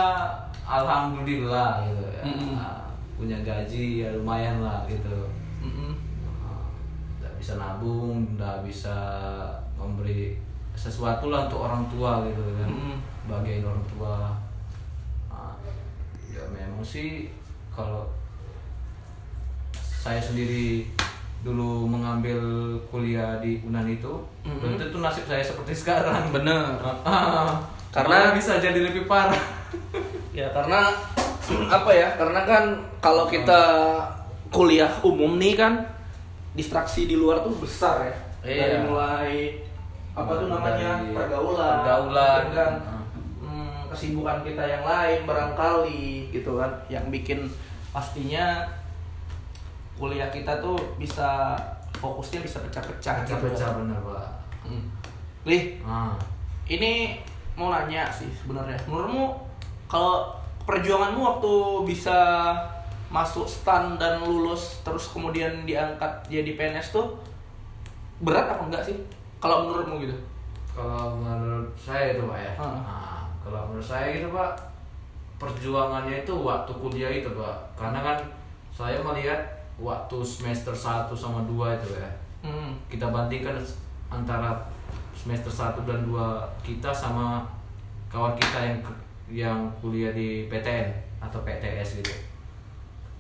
[0.62, 2.24] alhamdulillah gitu ya.
[2.24, 2.54] Mm-mm.
[2.54, 5.32] Nah, punya gaji ya lumayan lah gitu.
[5.62, 5.96] Mm-mm.
[7.18, 8.96] nggak bisa nabung nggak bisa
[9.74, 10.38] memberi
[10.78, 12.70] sesuatu lah untuk orang tua gitu kan.
[12.70, 12.96] Mm.
[13.28, 14.16] bagian orang tua.
[15.28, 15.52] Nah,
[16.28, 17.28] ya memang sih
[17.70, 18.08] kalau
[19.76, 20.88] saya sendiri
[21.40, 22.40] dulu mengambil
[22.88, 24.58] kuliah di Unan itu Mhm.
[24.58, 26.32] belum tentu nasib saya seperti sekarang.
[26.32, 26.78] Bener.
[27.04, 27.60] Ah,
[27.90, 29.44] Karena- malah bisa jadi lebih parah.
[30.32, 30.88] Ya karena
[31.74, 32.16] apa ya?
[32.16, 32.64] Karena kan
[33.00, 33.60] kalau kita
[34.48, 35.74] kuliah umum nih kan
[36.54, 38.16] distraksi di luar tuh besar ya.
[38.40, 38.64] Iya.
[38.64, 39.34] dari mulai
[40.18, 42.42] apa tuh namanya Dari pergaulan pergaulan.
[42.42, 43.04] ya kan Ah.
[43.40, 47.46] Hmm, kesibukan kita yang lain barangkali gitu kan yang bikin
[47.88, 48.66] pastinya
[49.94, 51.54] kuliah kita tuh bisa
[51.94, 53.38] fokusnya bisa pecah-pecah gitu.
[53.44, 54.28] pecah bener pak
[54.62, 54.84] Hmm.
[55.44, 56.12] Lih, ah.
[56.66, 57.16] ini
[57.54, 58.76] mau nanya sih sebenarnya.
[58.84, 59.32] Menurutmu
[59.88, 61.54] kalau perjuanganmu waktu
[61.88, 62.52] bisa
[63.08, 67.16] masuk stan dan lulus terus kemudian diangkat jadi PNS tuh
[68.20, 68.98] berat apa enggak sih?
[69.38, 70.16] Kalau menurutmu gitu?
[70.74, 72.54] Kalau menurut saya itu pak ya.
[72.58, 72.66] Ah.
[72.82, 74.52] Nah, kalau menurut saya itu pak
[75.38, 77.58] perjuangannya itu waktu kuliah itu pak.
[77.78, 78.18] Karena kan
[78.74, 79.38] saya melihat
[79.78, 82.10] waktu semester 1 sama 2 itu ya.
[82.46, 82.74] Hmm.
[82.90, 83.58] Kita bandingkan
[84.10, 84.58] antara
[85.14, 86.14] semester 1 dan 2
[86.62, 87.42] kita sama
[88.08, 88.80] kawan kita yang
[89.28, 90.88] yang kuliah di PTN
[91.20, 92.14] atau PTS gitu.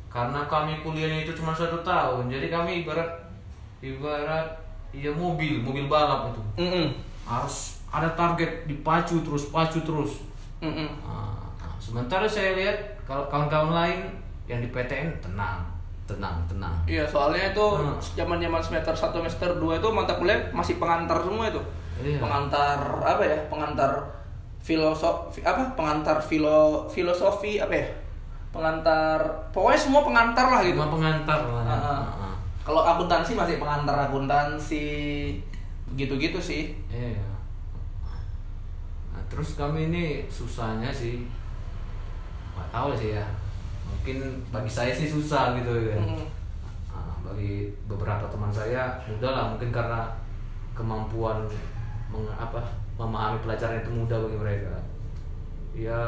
[0.07, 3.11] Karena kami kuliahnya itu cuma satu tahun, jadi kami ibarat
[3.83, 4.47] ibarat
[4.97, 6.87] ya mobil, mobil balap itu Mm-mm.
[7.23, 7.55] harus
[7.87, 10.25] ada target dipacu terus pacu terus
[10.57, 10.89] Mm-mm.
[10.99, 13.99] Nah, nah, sementara saya lihat kalau kawan-kawan lain
[14.45, 15.61] yang di PTN tenang
[16.03, 17.99] tenang tenang Iya, soalnya itu Hmm.
[17.99, 21.59] zaman-zaman semester 1 semester 2 itu mata kuliah masih pengantar semua itu.
[21.99, 22.17] Iya.
[22.17, 23.37] Pengantar apa ya?
[23.47, 23.91] Pengantar
[24.57, 25.75] filosofi apa?
[25.75, 27.87] Pengantar filo filosofi apa ya?
[28.49, 29.19] Pengantar
[29.51, 30.79] pokoknya semua pengantar lah gitu.
[30.79, 31.75] cuma pengantar lah Ah,
[32.07, 32.26] ah.
[32.67, 34.83] Kalau akuntansi masih pengantar akuntansi
[35.95, 36.75] gitu-gitu sih.
[36.91, 37.23] iya
[39.15, 41.23] nah, terus kami ini susahnya sih.
[42.51, 43.23] Nggak tahu sih ya.
[43.87, 44.19] Mungkin
[44.51, 45.95] bagi saya sih susah gitu ya.
[45.95, 46.27] Hmm.
[46.91, 50.03] Nah, bagi beberapa teman saya mudah lah mungkin karena
[50.75, 51.47] kemampuan
[52.11, 52.59] meng, apa
[52.99, 54.75] memahami pelajaran itu mudah bagi mereka.
[55.71, 56.03] Ya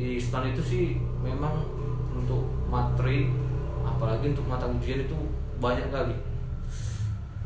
[0.00, 0.84] di stan itu sih
[1.20, 1.68] memang
[2.16, 3.28] untuk materi
[4.02, 5.14] apalagi untuk mata ujian itu
[5.62, 6.10] banyak kali.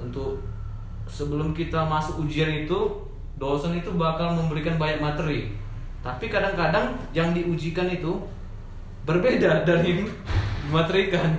[0.00, 0.40] Untuk
[1.04, 3.04] sebelum kita masuk ujian itu
[3.36, 5.52] dosen itu bakal memberikan banyak materi.
[6.00, 8.24] Tapi kadang-kadang yang diujikan itu
[9.04, 10.08] berbeda dari yang
[10.64, 11.36] dimaterikan.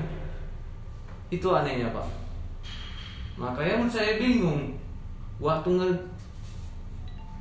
[1.34, 2.06] Itu anehnya pak.
[3.42, 4.78] Makanya pun saya bingung.
[5.42, 5.90] Waktu nge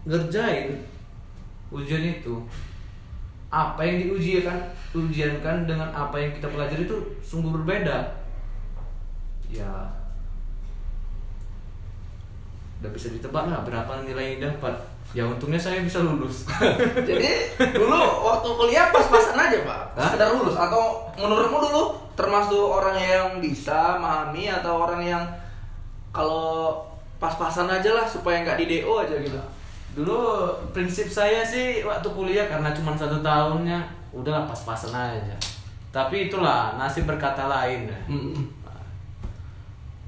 [0.09, 0.81] ngerjain
[1.69, 2.41] ujian itu
[3.57, 4.59] apa yang diujikan
[4.93, 8.13] ujiankan dengan apa yang kita pelajari itu sungguh berbeda.
[9.49, 9.73] Ya.
[12.81, 14.77] Udah bisa ditebak lah berapa nilai yang dapat.
[15.17, 16.45] Ya untungnya saya bisa lulus.
[17.09, 20.13] Jadi dulu waktu kuliah pas-pasan aja pak, Hah?
[20.13, 20.57] sekedar lulus.
[20.57, 25.25] Atau menurutmu dulu termasuk orang yang bisa memahami atau orang yang
[26.13, 26.85] kalau
[27.17, 29.41] pas-pasan aja lah supaya nggak di DO aja gitu.
[29.97, 33.81] Dulu prinsip saya sih waktu kuliah karena cuma satu tahunnya
[34.13, 35.33] udahlah pas-pasan aja
[35.89, 38.45] tapi itulah nasib berkata lain Mm-mm.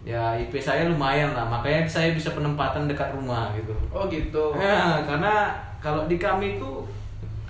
[0.05, 4.53] ya IP saya lumayan lah makanya saya bisa penempatan dekat rumah gitu Oh gitu.
[4.57, 6.70] Ya, karena kalau di kami itu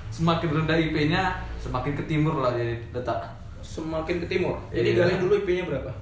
[0.08, 3.18] semakin rendah IP-nya semakin ke timur lah jadi letak.
[3.60, 4.56] Semakin ke timur.
[4.72, 5.04] Jadi Iya.
[5.04, 5.92] Gali dulu IP-nya berapa?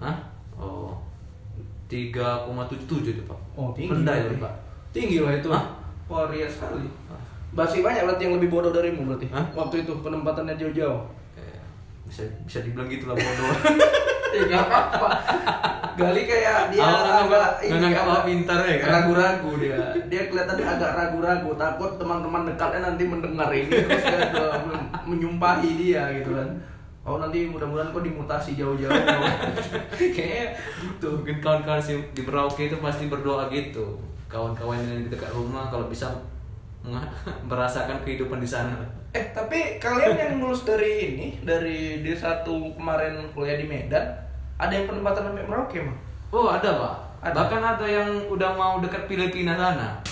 [0.00, 0.16] Hah?
[0.58, 0.92] Oh.
[1.86, 3.38] 3,77 itu, Pak.
[3.54, 3.92] Oh, tinggi.
[3.92, 4.54] Rendah itu, Pak.
[4.94, 5.50] Tinggi lah itu.
[5.50, 5.64] Hah?
[6.06, 6.86] Wah ria sekali.
[7.50, 9.26] Masih banyak berarti yang lebih bodoh darimu berarti.
[9.34, 9.42] Hah?
[9.58, 11.02] Waktu itu penempatannya jauh-jauh.
[11.34, 11.58] Eh,
[12.06, 13.50] bisa bisa dibilang gitu lah bodoh.
[14.34, 15.08] Nggak apa-apa.
[15.94, 18.90] Gali kayak dia agak ini agak pintar ya kan?
[18.90, 19.78] Ragu-ragu dia.
[20.10, 24.58] Dia kelihatan agak ragu-ragu, takut teman-teman dekatnya nanti mendengar ini terus dia
[25.06, 26.50] menyumpahi dia gitu kan.
[27.04, 28.90] Oh nanti mudah-mudahan kok dimutasi jauh-jauh.
[30.16, 30.46] Kayaknya
[30.82, 31.08] gitu.
[31.20, 34.00] Mungkin kawan-kawan si di Merauke itu pasti berdoa gitu.
[34.34, 36.10] Kawan-kawan yang di dekat rumah kalau bisa
[37.48, 38.74] merasakan kehidupan di sana.
[39.14, 42.42] Eh tapi kalian yang lulus dari ini dari D1
[42.74, 44.02] kemarin kuliah di Medan
[44.58, 45.96] ada yang penempatan sampai Merauke mah?
[46.34, 46.94] Oh, ada, Pak.
[47.30, 47.34] Ada.
[47.34, 50.02] Bahkan ada yang udah mau dekat Filipina sana.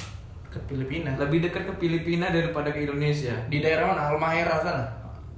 [0.46, 1.18] Ke Filipina.
[1.18, 3.34] Lebih dekat ke Filipina daripada ke Indonesia.
[3.50, 4.02] Di daerah mana?
[4.06, 4.86] Halmahera sana.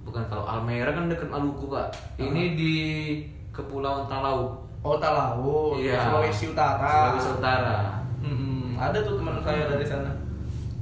[0.04, 1.88] Bukan kalau Almera kan dekat Maluku, Pak.
[2.20, 2.74] Ini di
[3.48, 4.60] Kepulauan Talaut.
[4.84, 6.04] Oh Talaut, Iya.
[6.04, 7.16] Sulawesi Utara.
[7.16, 7.76] Sulawesi Utara.
[8.24, 8.80] Mm-mm.
[8.80, 10.10] Ada tuh teman saya dari sana.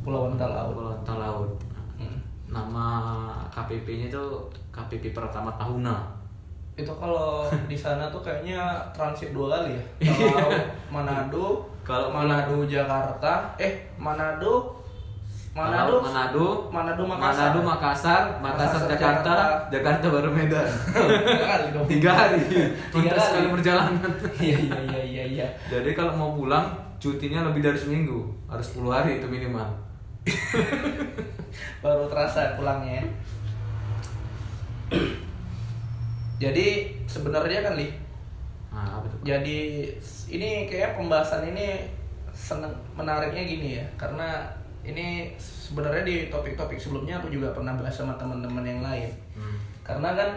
[0.06, 0.70] Pulau Talaut.
[0.74, 1.50] Kepulauan Talaut.
[1.98, 2.18] Mm.
[2.50, 2.86] Nama
[3.50, 4.24] KPP-nya itu
[4.70, 6.06] KPP Pratama Tahuna.
[6.78, 9.82] Itu kalau di sana tuh kayaknya transit dua kali ya.
[10.14, 10.50] Kalau
[10.90, 11.46] Manado,
[11.82, 14.81] Kalau Manado Jakarta, eh Manado
[15.52, 17.52] Manado Manado, Manado Makassar.
[17.52, 19.32] Manado Makassar, Makassar, Makassar, Jakarta,
[19.68, 19.68] Jakarta.
[19.68, 20.64] Jakarta baru Medan.
[21.92, 22.40] Tiga hari.
[22.88, 24.00] Tiga sekali perjalanan.
[24.40, 25.46] Iya iya iya iya iya.
[25.68, 29.68] Jadi kalau mau pulang cutinya lebih dari seminggu, harus 10 hari itu minimal.
[31.84, 33.04] Baru terasa pulangnya.
[33.04, 33.04] ya.
[36.48, 37.92] Jadi sebenarnya kan li
[38.72, 39.04] Nah?
[39.20, 39.84] Jadi
[40.32, 41.92] ini kayak pembahasan ini
[42.32, 44.48] seneng menariknya gini ya, karena
[44.82, 49.10] ini sebenarnya di topik-topik sebelumnya aku juga pernah bahas sama teman-teman yang lain.
[49.38, 49.56] Hmm.
[49.86, 50.30] Karena kan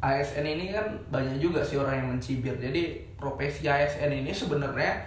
[0.00, 2.52] ASN ini kan banyak juga sih orang yang mencibir.
[2.56, 5.02] Jadi profesi ASN ini sebenarnya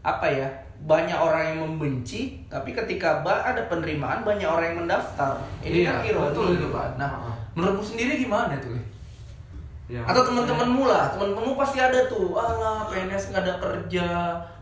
[0.00, 0.48] apa ya?
[0.80, 5.36] Banyak orang yang membenci, tapi ketika ada penerimaan banyak orang yang mendaftar.
[5.60, 6.24] Ini Iya, kan ironi.
[6.32, 6.88] betul itu, Pak.
[6.96, 7.10] Nah,
[7.52, 8.80] menurutmu sendiri gimana tuh?
[9.90, 14.06] Ya, Atau teman-temanmu lah, teman-temanmu pasti ada tuh, alah PNS nggak ada kerja,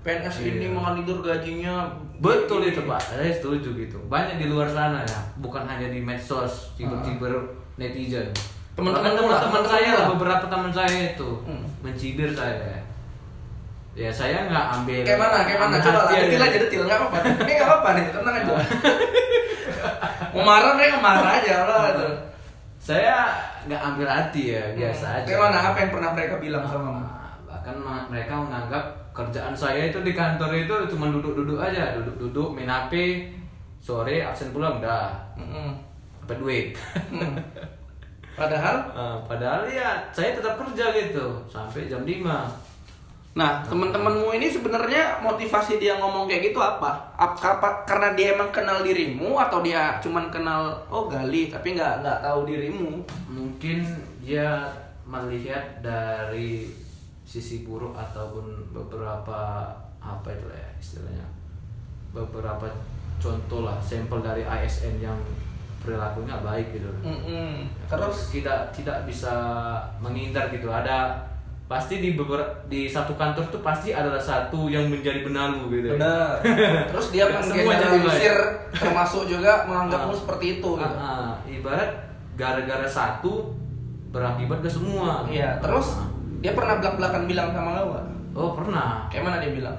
[0.00, 0.72] PNS ini Iya.
[0.72, 1.84] mengalir gajinya.
[2.16, 4.00] Betul gini." itu Pak, saya setuju gitu.
[4.08, 7.44] Banyak di luar sana ya, bukan hanya di medsos, ciber-ciber
[7.76, 8.32] netizen.
[8.72, 10.08] Teman-teman Bahkan lu lah, teman-teman teman-teman saya lu lah, lah.
[10.16, 11.64] beberapa teman saya itu Hmm.
[11.78, 12.80] mencibir saya.
[13.92, 15.02] Ya saya nggak ambil.
[15.04, 15.38] Kayak mana?
[15.44, 15.76] Kayak mana?
[15.76, 17.16] Coba lah, detil aja, detil nggak apa-apa.
[17.44, 18.52] Ini nggak apa-apa nih, tenang aja.
[20.32, 21.84] Mau marah mereka marah aja lah.
[22.78, 23.16] Saya
[23.68, 25.16] nggak ambil hati ya, biasa Hmm.
[25.18, 25.26] aja.
[25.26, 25.58] Kayak mana?
[25.62, 26.98] Apa yang pernah mereka bilang sama kamu?
[26.98, 27.76] Nah, bahkan
[28.08, 32.92] mereka menganggap kerjaan saya itu di kantor itu cuma duduk-duduk aja, duduk-duduk main HP,
[33.78, 35.76] sore absen pulang udah Mm-mm.
[36.22, 36.66] dapat duit.
[37.08, 37.36] Hmm.
[38.38, 42.22] Padahal Eh, padahal ya saya tetap kerja gitu sampai jam 5
[43.32, 46.90] Nah, teman-temanmu ini sebenarnya motivasi dia ngomong kayak gitu apa?
[47.14, 47.84] Ap- apa?
[47.84, 52.48] Karena dia emang kenal dirimu atau dia cuman kenal oh Gali tapi nggak nggak tahu
[52.48, 52.98] dirimu?
[53.28, 53.84] mungkin
[54.18, 54.66] dia
[55.04, 56.68] melihat dari
[57.22, 59.66] sisi buruk ataupun beberapa
[59.98, 61.26] apa itu ya istilahnya
[62.10, 62.64] beberapa
[63.18, 65.18] contoh lah sampel dari ASN yang
[65.78, 67.66] perilakunya baik gitu Mm-mm.
[67.86, 69.32] terus tidak tidak bisa
[69.98, 71.18] menghindar gitu ada
[71.68, 76.40] pasti di beberapa di satu kantor tuh pasti ada satu yang menjadi benalu gitu benar
[76.90, 78.36] terus dia menggeneralisir
[78.72, 80.16] termasuk juga menganggapmu Ah.
[80.16, 80.96] seperti itu gitu.
[80.96, 81.36] Ah.
[81.44, 81.90] ibarat
[82.34, 83.52] gara-gara satu
[84.08, 86.08] berakibat ke semua iya terus Ah.
[86.40, 88.06] dia pernah belak belakan bilang sama lo nggak?
[88.32, 89.76] oh pernah kayak mana dia bilang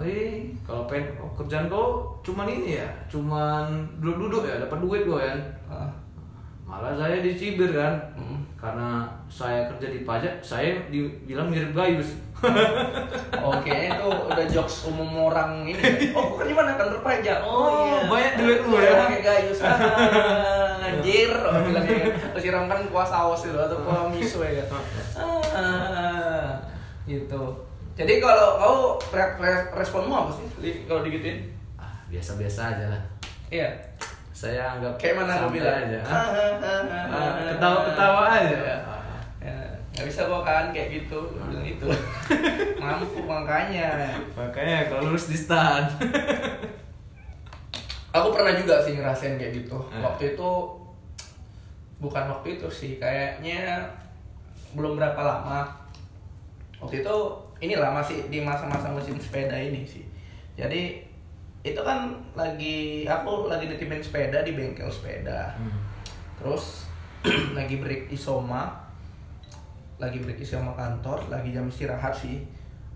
[0.00, 3.68] Eh, kalau pengen oh, kerjaan kau cuman ini ya, cuman
[4.00, 5.36] duduk-duduk ya, dapat duit kau kan.
[5.68, 5.92] Ah.
[6.70, 8.46] Malah saya dicibir kan, Mm.
[8.54, 12.14] karena saya kerja di pajak, saya dibilang mirip Gayus.
[13.50, 15.74] Oke, itu udah jokes umum orang ini.
[15.74, 16.14] ya?
[16.16, 17.38] Oh, bukan di mana kantor pajak.
[17.40, 18.06] Oh, Oh, iya.
[18.06, 19.02] banyak duit lu Iya, ya.
[19.04, 19.58] Kayak gayus.
[19.60, 19.74] Ah,
[20.86, 22.06] Anjir, oh, bilang gitu.
[22.06, 24.82] Terus siramkan kuah saus itu atau kuah miso ya kan.
[25.50, 26.54] Ah,
[27.04, 27.42] gitu.
[27.92, 28.78] Jadi kalau kau
[29.10, 30.46] re- re- responmu apa sih
[30.86, 31.50] kalau digituin?
[31.76, 33.02] Ah, biasa-biasa aja lah.
[33.48, 33.68] Iya.
[34.40, 35.76] Saya anggap Kayak mana santai bilang?
[35.84, 35.98] aja.
[36.00, 38.56] Ah, ah, ah, ah, Ah, Ketawa-ketawa aja.
[38.56, 38.76] Iya.
[39.44, 39.56] Ya,
[39.92, 41.84] nggak bisa kok kan kayak gitu, Gua bilang itu.
[42.80, 44.16] Mampu makanya.
[44.32, 45.84] Makanya kalau lulus di stan.
[48.16, 49.76] Aku pernah juga sih ngerasain kayak gitu.
[49.92, 50.50] Waktu itu
[52.00, 53.84] bukan waktu itu sih, kayaknya
[54.72, 55.68] belum berapa lama.
[56.80, 57.16] Waktu itu
[57.60, 60.08] inilah masih di masa-masa musim sepeda ini sih.
[60.56, 61.09] Jadi
[61.60, 65.52] itu kan lagi aku lagi nitipin sepeda di bengkel sepeda.
[65.60, 65.76] Hmm.
[66.40, 66.88] Terus
[67.58, 68.72] lagi break isoma,
[70.00, 72.40] lagi break isoma kantor, lagi jam istirahat sih.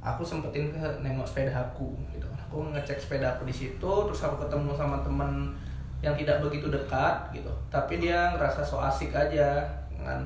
[0.01, 2.25] Aku sempetin ke nengok sepeda aku gitu.
[2.49, 5.53] Aku ngecek sepeda aku di situ, terus aku ketemu sama temen
[6.01, 7.53] yang tidak begitu dekat gitu.
[7.69, 10.25] Tapi dia ngerasa so asik aja dengan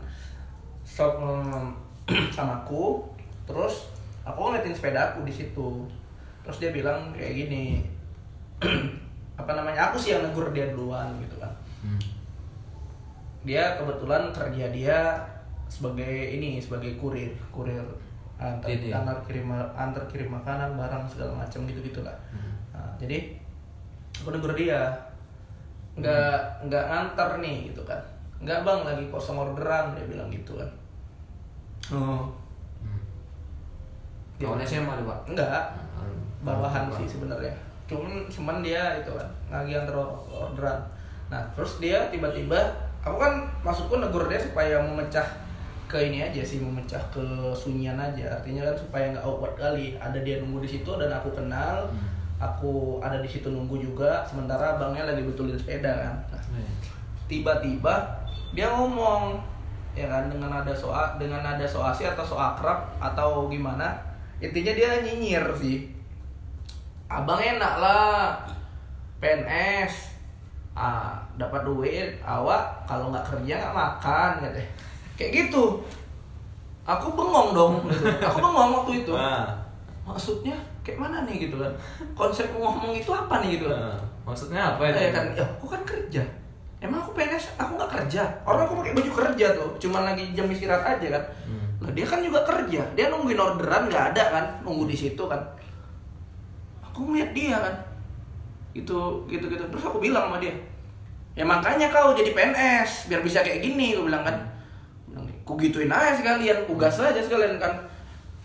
[0.82, 1.66] mm,
[2.36, 3.02] sama aku.
[3.46, 3.90] Terus
[4.22, 5.86] aku ngeliatin sepeda aku di situ.
[6.46, 7.97] Terus dia bilang kayak gini,
[9.40, 9.80] apa namanya?
[9.84, 11.94] Aku sih yang negur dia duluan gitu kan Hmm.
[13.40, 14.98] dia kebetulan kerja dia
[15.64, 17.78] sebagai ini sebagai kurir kurir
[18.36, 18.90] antar Ini.
[18.90, 22.58] antar kirim antar kirim makanan barang segala macam gitu gitulah Hmm.
[22.68, 23.38] nah, jadi
[24.16, 24.90] aku negur dia
[25.94, 28.02] nggak nggak ngantar nih gitu kan
[28.38, 30.70] nggak bang lagi kosong orderan dia bilang gitu kan
[31.90, 32.26] oh
[32.80, 32.98] Hmm.
[34.34, 35.18] Dia- Kawannya SMA tuh, Pak?
[35.28, 36.06] enggak Ah,
[36.40, 36.94] bawahan Pak.
[36.96, 37.54] sih sebenarnya
[37.88, 39.96] cuman cuman dia itu kan lagi antar
[40.28, 40.80] orderan
[41.32, 42.56] nah terus dia tiba-tiba
[43.00, 45.24] aku kan maksudku negur dia supaya memecah
[45.88, 47.24] ke ini aja sih memecah ke
[47.56, 48.28] sunyian aja.
[48.28, 49.96] Artinya kan supaya nggak awkward kali.
[49.96, 51.88] Ada dia nunggu di situ dan aku kenal.
[51.88, 52.16] Hmm.
[52.38, 56.14] aku ada di situ nunggu juga sementara abangnya lagi betulin sepeda kan.
[56.30, 56.70] Nah, Eh.
[57.26, 58.14] tiba-tiba
[58.54, 59.42] dia ngomong
[59.90, 63.90] ya kan dengan ada soal dengan ada so asih atau so akrab atau gimana.
[64.38, 65.97] Intinya dia nyinyir sih
[67.08, 68.36] abang enak lah.
[69.18, 70.14] PNS
[70.78, 74.70] ah dapat duit awak kalau nggak kerja nggak makan katanya
[75.18, 75.82] kayak gitu.
[76.86, 78.06] Aku bengong dong gitu.
[78.22, 79.12] aku bengong waktu itu.
[79.18, 79.50] Ah.
[80.08, 81.68] maksudnya kayak mana nih gitu kan?
[82.16, 83.76] Konsep ngomong itu apa nih gitu kan?
[83.76, 84.00] Ah.
[84.24, 86.22] Maksudnya apa ya kan ya aku kan kerja.
[86.78, 88.22] Emang aku PNS aku nggak kerja?
[88.46, 91.24] Orang aku pakai baju kerja tuh cuman lagi jam istirahat aja kan.
[91.44, 91.66] Hmm.
[91.82, 92.80] lah dia kan juga kerja.
[92.94, 94.44] Dia nungguin orderan nggak ada kan?
[94.62, 95.42] Nunggu di situ kan
[96.98, 97.74] aku ngeliat dia kan?
[98.74, 99.62] Itu gitu gitu.
[99.70, 100.50] Terus aku bilang sama dia
[101.38, 104.34] ya makanya kau jadi PNS biar bisa kayak gini aku bilang kan.
[105.46, 106.66] Ku gituin aja sekalian?
[106.66, 107.70] Ku gas aja sekalian kan.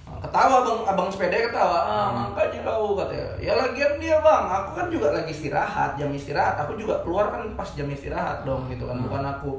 [0.05, 0.79] Nah, ketawa bang.
[0.93, 1.79] Abang sepeda ketawa.
[1.83, 2.29] Ah Hmm.
[2.29, 4.45] makanya kau katanya ya lagian dia bang.
[4.45, 6.55] Aku kan juga lagi istirahat jam istirahat.
[6.61, 9.01] Aku juga keluar kan pas jam istirahat dong gitu kan.
[9.01, 9.09] Hmm.
[9.09, 9.51] bukan aku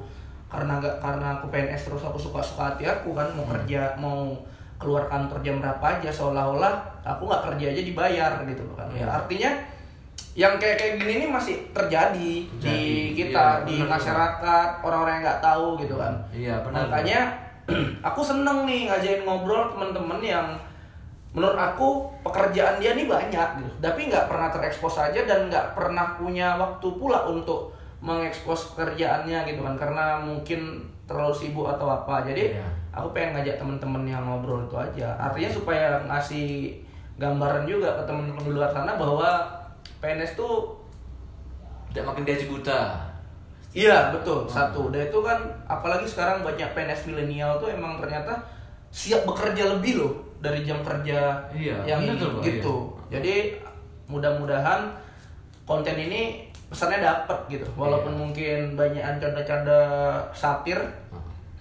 [0.55, 4.39] karena nggak karena aku PNS terus aku suka suka hati aku kan mau kerja mau
[4.77, 9.07] keluar kantor jam berapa aja seolah-olah aku nggak kerja aja dibayar gitu loh kan ya
[9.07, 9.51] artinya
[10.35, 12.11] yang kayak kayak gini ini masih terjadi
[12.51, 13.15] di Terjadi.
[13.15, 13.91] kita Iya, di benar.
[13.93, 16.81] masyarakat orang-orang yang nggak tahu gitu kan Iya, benar.
[16.85, 17.21] makanya
[18.05, 20.47] aku seneng nih ngajain ngobrol temen-temen yang
[21.31, 21.89] menurut aku
[22.23, 26.87] pekerjaan dia nih banyak gitu tapi nggak pernah terekspos aja dan nggak pernah punya waktu
[26.93, 32.67] pula untuk mengekspos pekerjaannya gitu kan karena mungkin terlalu sibuk atau apa jadi Iya.
[32.95, 36.79] Aku pengen ngajak temen-temen yang ngobrol itu aja artinya supaya ngasih
[37.15, 39.43] gambaran juga ke temen-temen di luar sana bahwa
[39.99, 40.75] PNS tuh
[41.95, 43.07] Tidak makin gaji buta.
[43.71, 44.91] Iya betul satu.
[44.91, 45.39] Dan itu kan
[45.71, 48.35] apalagi sekarang banyak PNS milenial tuh emang ternyata
[48.91, 52.99] siap bekerja lebih loh dari jam kerja Iya, yang Pak, gitu.
[53.15, 53.55] Jadi
[54.11, 54.91] mudah-mudahan
[55.63, 57.67] konten ini pesannya dapet gitu.
[57.79, 58.21] Walaupun Iya.
[58.27, 59.81] mungkin banyak canda-canda
[60.35, 60.79] satir,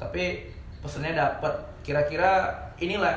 [0.01, 0.49] tapi
[0.83, 1.53] pesannya dapet.
[1.81, 3.15] Kira-kira inilah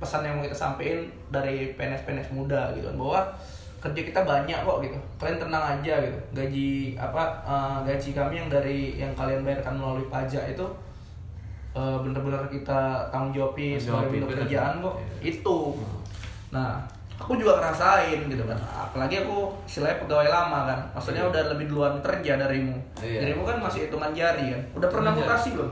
[0.00, 1.00] pesan yang mau kita sampaikan
[1.30, 3.20] dari PNS-PNS muda gitu kan bahwa
[3.80, 4.96] kerja kita banyak kok gitu.
[5.20, 6.18] Kalian tenang aja gitu.
[6.32, 10.66] Gaji apa eh, gaji kami yang dari yang kalian bayarkan melalui pajak itu
[11.76, 14.96] eh, bener-bener kita tanggung jawabin sebagai bentuk kerjaan kok.
[15.20, 15.36] Iya.
[15.36, 15.58] itu.
[16.50, 16.80] Nah
[17.14, 18.58] aku juga ngerasain gitu kan.
[18.58, 20.80] Apalagi aku istilahnya pegawai lama kan.
[20.96, 21.30] Maksudnya Iya.
[21.30, 22.76] udah lebih duluan kerja darimu.
[22.98, 23.20] Iya.
[23.24, 24.62] darimu kan masih hitungan jari kan.
[24.74, 25.70] Udah pernah mutasi belum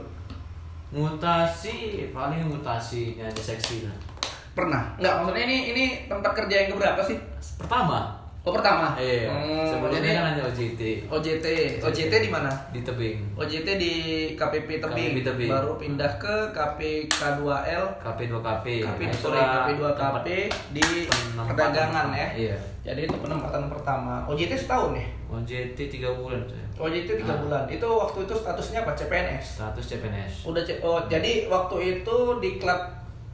[0.93, 3.97] Mutasi paling mutasinya aja seksi lah.
[4.53, 7.17] pernah nggak maksudnya ini ini tempat kerja yang keberapa sih
[7.57, 9.31] Pertama, oh pertama iya.
[9.31, 11.45] Hmm, Sebelumnya jadi kan hanya OJT OJT
[11.79, 13.17] OJT di mana di tebing.
[13.33, 13.93] OJT di
[14.35, 15.49] KPP Tebing, KPP Tebing.
[15.49, 18.65] baru pindah ke KPK2L, KP2KP.
[18.81, 20.23] KP sorry, itulah KP2KP tempat
[20.69, 20.85] di
[21.33, 22.27] perdagangan ya.
[22.35, 22.55] Iya.
[22.83, 24.27] Jadi itu penempatan pertama.
[24.27, 25.05] OJT setahun ya?
[25.31, 26.65] OJT 3 bulan saya.
[26.75, 27.39] OJT tiga Ah.
[27.39, 27.63] bulan.
[27.65, 28.91] Itu waktu itu statusnya apa?
[28.91, 29.45] CPNS.
[29.55, 30.33] Status CPNS.
[30.43, 32.81] Udah C- oh, jadi waktu itu di klub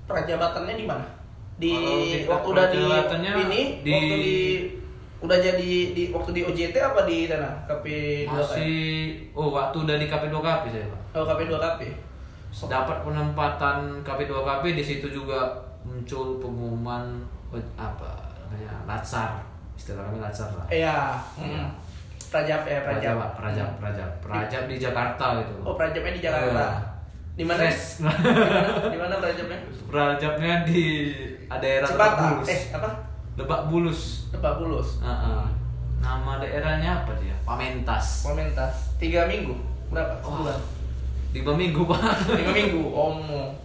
[0.05, 1.05] prajabatannya di mana?
[1.57, 2.79] Di di waktu udah di
[3.41, 4.37] ini di- waktu di
[5.19, 7.51] udah jadi di waktu di OJT apa di sana?
[7.67, 7.85] KP
[8.23, 8.77] 2 Masih
[9.31, 11.01] oh waktu udah di KP2KP saya, Pak.
[11.19, 11.81] Oh, KP 2 KP.
[12.65, 15.51] Dapat penempatan KP2KP di situ juga
[15.81, 17.19] muncul pengumuman
[17.51, 18.09] eh, apa
[18.43, 19.39] namanya latsar
[19.73, 21.15] istilah kami latsar lah Iya.
[21.37, 21.71] Hmm.
[22.29, 23.29] Prajab ya, Prajab Prajab.
[23.39, 26.51] Prajab Prajab Prajab di Jakarta gitu Oh, Prajabnya di Jakarta.
[26.51, 26.67] Iya.
[27.33, 27.63] Di mana?
[28.91, 29.15] Di mana?
[29.17, 29.57] Prajabnya?
[29.87, 30.83] Prajabnya di
[31.49, 32.27] daerah Cipata.
[32.45, 32.89] Eh, apa?
[33.39, 34.99] Lebak Bulus Lebak Bulus.
[34.99, 35.43] Heeh.
[36.03, 38.99] nama daerahnya apa dia Pamentas Komentas.
[38.99, 39.55] Tiga minggu.
[39.89, 40.19] Berapa?
[40.19, 40.27] Wah.
[40.27, 40.59] Sebulan.
[41.29, 41.99] lima minggu pak
[42.35, 42.81] Lima minggu.
[42.91, 43.55] Omo.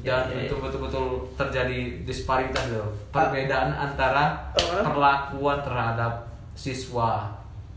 [0.00, 0.48] dan Ya, ya, ya.
[0.48, 4.80] itu betul-betul terjadi disparitas loh perbedaan antara Uh.
[4.86, 7.26] perlakuan terhadap siswa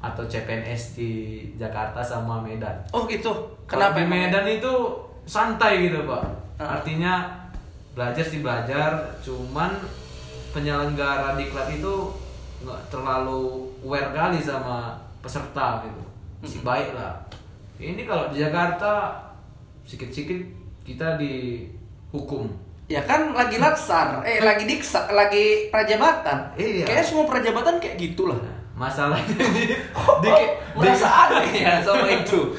[0.03, 1.11] atau CPNS di
[1.55, 2.75] Jakarta sama Medan.
[2.91, 3.31] Oh gitu.
[3.67, 4.07] Kenapa di?
[4.07, 4.71] Medan itu
[5.23, 6.23] santai gitu pak?
[6.59, 6.79] Uh.
[6.79, 7.27] Artinya
[7.95, 9.71] belajar sih belajar, cuman
[10.53, 12.13] penyelenggara diklat itu
[12.63, 16.03] nggak terlalu aware kali sama peserta gitu,
[16.45, 17.19] si baik lah.
[17.81, 19.19] Ini kalau di Jakarta
[19.83, 20.39] sikit-sikit
[20.87, 22.47] kita dihukum.
[22.87, 26.53] Ya kan lagi latsar, eh lagi diksa, lagi prajabatan.
[26.55, 26.85] Iya.
[26.85, 28.37] Kayaknya semua prajabatan kayak gitulah.
[28.37, 29.63] Nah, masalahnya di,
[30.21, 30.31] di,
[30.77, 32.53] merasa aneh ya sama itu.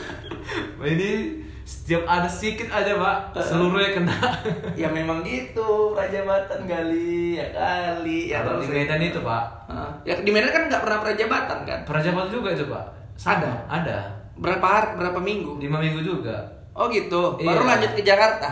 [0.85, 3.17] ini setiap ada sedikit aja pak.
[3.39, 4.13] Seluruhnya kena.
[4.77, 5.93] Ya memang gitu.
[5.93, 9.45] Prajabatan kali ya kali ya kalau di saya- Medan itu pak.
[9.67, 9.91] Hah?
[10.03, 11.79] ya di Medan kan nggak pernah prajabatan kan?
[11.83, 12.85] Prajabat juga itu pak.
[13.17, 13.53] Ada?
[13.67, 13.99] ada.
[14.35, 15.57] Berapa hari berapa minggu?
[15.57, 16.37] Lima minggu juga.
[16.73, 17.39] Oh gitu.
[17.39, 17.71] Baru Iya.
[17.71, 18.49] lanjut ke Jakarta?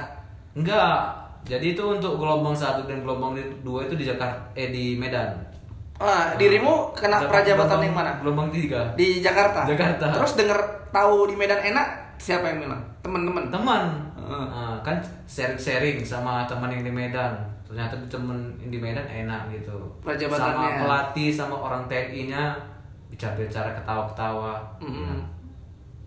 [0.53, 5.35] Enggak jadi itu untuk gelombang satu dan gelombang dua itu di Jakarta eh di Medan.
[5.99, 8.13] Ah dirimu kena Dapat prajabatan yang mana?
[8.19, 8.95] gelombang tiga.
[8.95, 9.67] Di Jakarta?
[9.67, 10.07] Jakarta.
[10.15, 12.83] terus denger tahu di Medan enak siapa yang bilang?
[13.03, 13.51] Teman-teman.
[13.51, 13.83] Teman.
[14.15, 14.47] Heeh.
[14.47, 17.35] Nah, kan sharing-sharing sama teman yang di Medan.
[17.67, 19.75] Ternyata temen yang di Medan enak gitu.
[20.07, 22.55] Sama pelatih sama orang TNI nya
[23.11, 24.63] bicara-bicara ketawa-ketawa.
[24.79, 25.21] Mm-mm.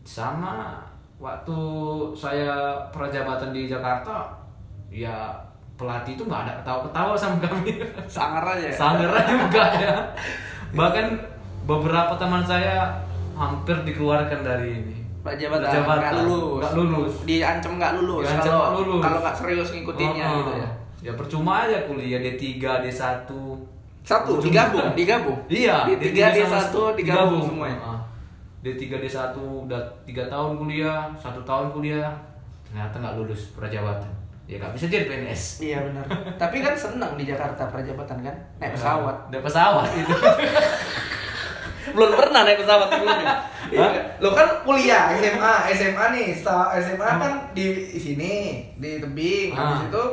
[0.06, 0.78] sama
[1.17, 1.58] waktu
[2.13, 4.30] saya prajabatan di Jakarta
[4.93, 5.34] ya
[5.73, 7.82] pelatih itu nggak ada ketawa-ketawa sama kami.
[8.06, 9.97] Sangar aja sangar aja enggak ya.
[10.78, 11.17] Bahkan
[11.65, 12.93] beberapa teman saya
[13.34, 15.97] hampir dikeluarkan dari ini prajabatan Prajabatan.
[15.97, 17.13] nggak lulus Nggak lulus.
[17.23, 19.01] diancam nggak lulus Diancam kalau nggak lulus.
[19.01, 20.69] kalau nggak serius ngikutinnya Oh, gitu ya
[21.01, 22.41] ya percuma aja kuliah D3
[22.79, 23.29] D1
[24.01, 27.99] satu Ujung- digabung digabung Iya, di tiga di sama- satu digabung semuanya Ah.
[28.61, 32.09] D3 D1 udah 3 tahun kuliah, satu tahun kuliah,
[32.63, 34.09] ternyata nggak lulus prajabatan.
[34.45, 35.41] Ya nggak bisa jadi PNS.
[35.59, 40.13] iya benar tapi kan senang di Jakarta prajabatan kan naik pesawat Naik pesawat itu.
[41.95, 43.36] belum pernah naik pesawat sebelumnya
[43.79, 43.91] Hah?
[44.19, 46.25] lo kan kuliah SMA SMA nih
[46.77, 48.34] SMA kan di sini
[48.75, 49.73] di tebing Ah.
[49.73, 50.03] habis itu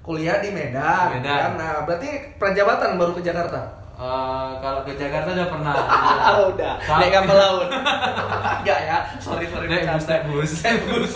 [0.00, 1.22] kuliah di Medan, Medan.
[1.22, 1.52] kan?
[1.54, 5.74] nah berarti prajabatan baru ke Jakarta Eh, kalau ke Jakarta udah pernah.
[5.78, 7.68] Ah, udah Tapi- naik kapal laut
[8.58, 10.52] enggak ya sorry sorry Naik bus, naik bus.
[10.60, 11.12] Naik bus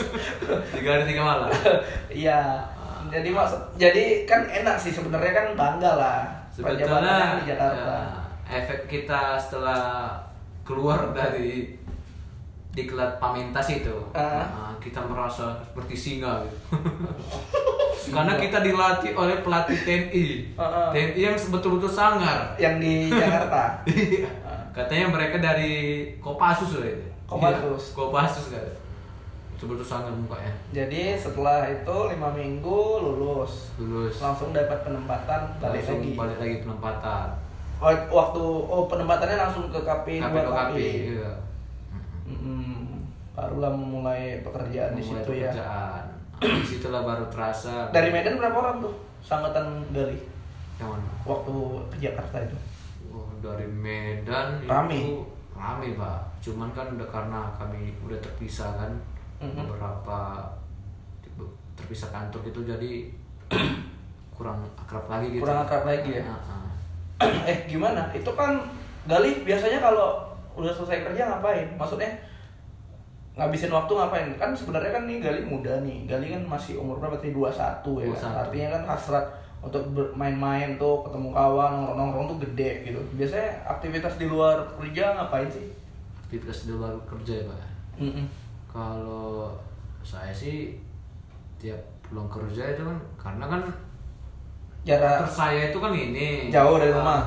[0.71, 1.51] Tiga hari tiga malam.
[2.07, 2.62] iya
[3.09, 6.19] jadi maksud jadi kan enak sih sebenarnya kan bangga lah
[6.53, 7.99] Sebetulnya di Jakarta ya,
[8.47, 10.15] efek kita setelah
[10.63, 11.75] keluar dari
[12.71, 14.45] diklat Pamintas itu, Ah.
[14.45, 16.59] nah, kita merasa seperti singa gitu.
[18.12, 20.27] Karena kita dilatih oleh pelatih TNI.
[20.55, 20.89] Ah, ah.
[20.91, 22.53] TNI yang betul-betul sangar.
[22.57, 24.29] yang di Jakarta Iya.
[24.70, 25.73] Katanya mereka dari
[26.18, 27.09] Kopassus loh itu.
[27.25, 27.64] Kopassus.
[27.83, 28.66] Iya, Kopassus kan.
[29.57, 30.53] Betul-betul sangar mukanya.
[30.68, 34.20] jadi setelah itu lima minggu lulus Lulus.
[34.20, 37.29] langsung dapat penempatan balik Langsung lagi balik lagi penempatan.
[37.79, 40.51] Oh, waktu oh penempatannya langsung ke KP KP 2 KP.
[40.51, 40.79] KP
[41.12, 41.33] Iya.
[42.24, 43.05] Mm-mm.
[43.33, 46.05] barulah memulai pekerjaan di situ ya pekerjaan.
[46.37, 50.16] Di situlah baru terasa dari Medan berapa orang tuh sangatan Gali
[50.77, 51.09] yang mana?
[51.22, 51.53] waktu
[51.89, 52.57] ke Jakarta itu
[53.09, 54.93] Oh, dari Medan Rame?
[54.95, 58.93] itu rame pak cuman kan udah karena kami udah terpisah kan
[59.37, 59.64] Mhm.
[59.64, 60.45] beberapa
[61.74, 62.93] terpisah kantor gitu jadi
[64.31, 66.24] kurang akrab lagi gitu Kurang akrab lagi ya?
[66.27, 66.66] Ah, ah.
[67.51, 68.11] eh gimana?
[68.12, 68.61] Itu kan
[69.07, 70.19] Gali biasanya kalau
[70.59, 71.71] udah selesai kerja ngapain?
[71.79, 72.11] Maksudnya
[73.39, 74.29] ngabisin waktu ngapain?
[74.35, 76.11] Kan sebenarnya kan nih Gali muda nih.
[76.11, 77.31] Gali kan masih umur berapa tadi?
[77.31, 77.53] 21
[78.03, 78.11] ya.
[78.11, 78.43] 21.
[78.51, 79.27] Artinya kan hasrat
[79.62, 83.01] untuk bermain-main tuh ketemu kawan nongkrong-nongkrong tuh gede gitu.
[83.14, 85.87] Biasanya aktivitas di luar kerja ngapain sih?
[86.27, 87.59] aktivitas di luar kerja ya pak
[88.03, 88.27] Mm-mm.
[88.67, 89.55] kalau
[90.03, 90.75] saya sih
[91.62, 93.62] tiap pulang kerja itu kan karena kan
[94.87, 97.20] Jarak saya itu kan ini Jauh dari Ah, rumah?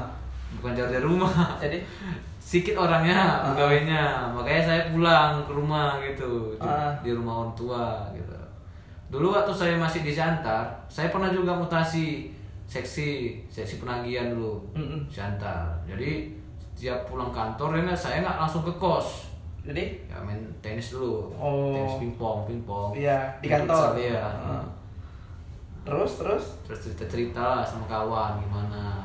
[0.52, 1.78] bukan jauh dari rumah jadi
[2.42, 3.52] sedikit orangnya Ah.
[3.52, 4.02] pegawainya
[4.32, 6.96] makanya saya pulang ke rumah gitu di, Ah.
[7.00, 8.34] di rumah orang tua gitu
[9.10, 12.32] dulu waktu saya masih di Siantar saya pernah juga mutasi
[12.66, 15.06] seksi seksi penagihan dulu Mm-mm.
[15.06, 16.32] Siantar jadi
[16.72, 19.28] setiap pulang kantor ya nggak, saya nggak langsung ke kos
[19.60, 21.76] jadi ya main tenis dulu Oh.
[21.76, 24.00] tenis pingpong pingpong Iya, di kantor.
[24.00, 24.24] iya.
[25.82, 26.44] Terus terus?
[26.64, 29.04] Terus cerita cerita sama kawan gimana?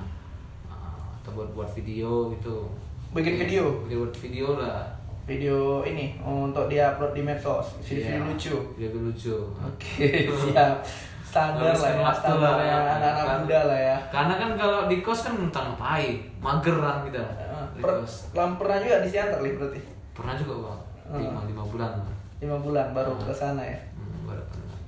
[0.67, 2.69] Ah, atau buat buat video gitu.
[3.13, 3.65] Bikin video?
[3.83, 4.83] video buat video lah.
[5.25, 8.57] Video ini untuk dia upload di medsos video, Iya, lucu.
[8.77, 9.37] video lucu.
[9.57, 10.85] Oke siap.
[11.25, 13.39] Standar lah ya waktu standarnya lah, anak-anak kan.
[13.43, 13.97] muda lah ya.
[14.07, 17.91] karena kan kalau di kos kan entah ngapain mager kan kita Eh, di per,
[18.33, 19.81] lam- pernah juga di Siantar berarti?
[20.15, 20.81] Pernah juga bang
[21.19, 21.91] lima lima bulan.
[22.39, 24.79] Lima bulan baru ke sana ya hmm, baru pernah.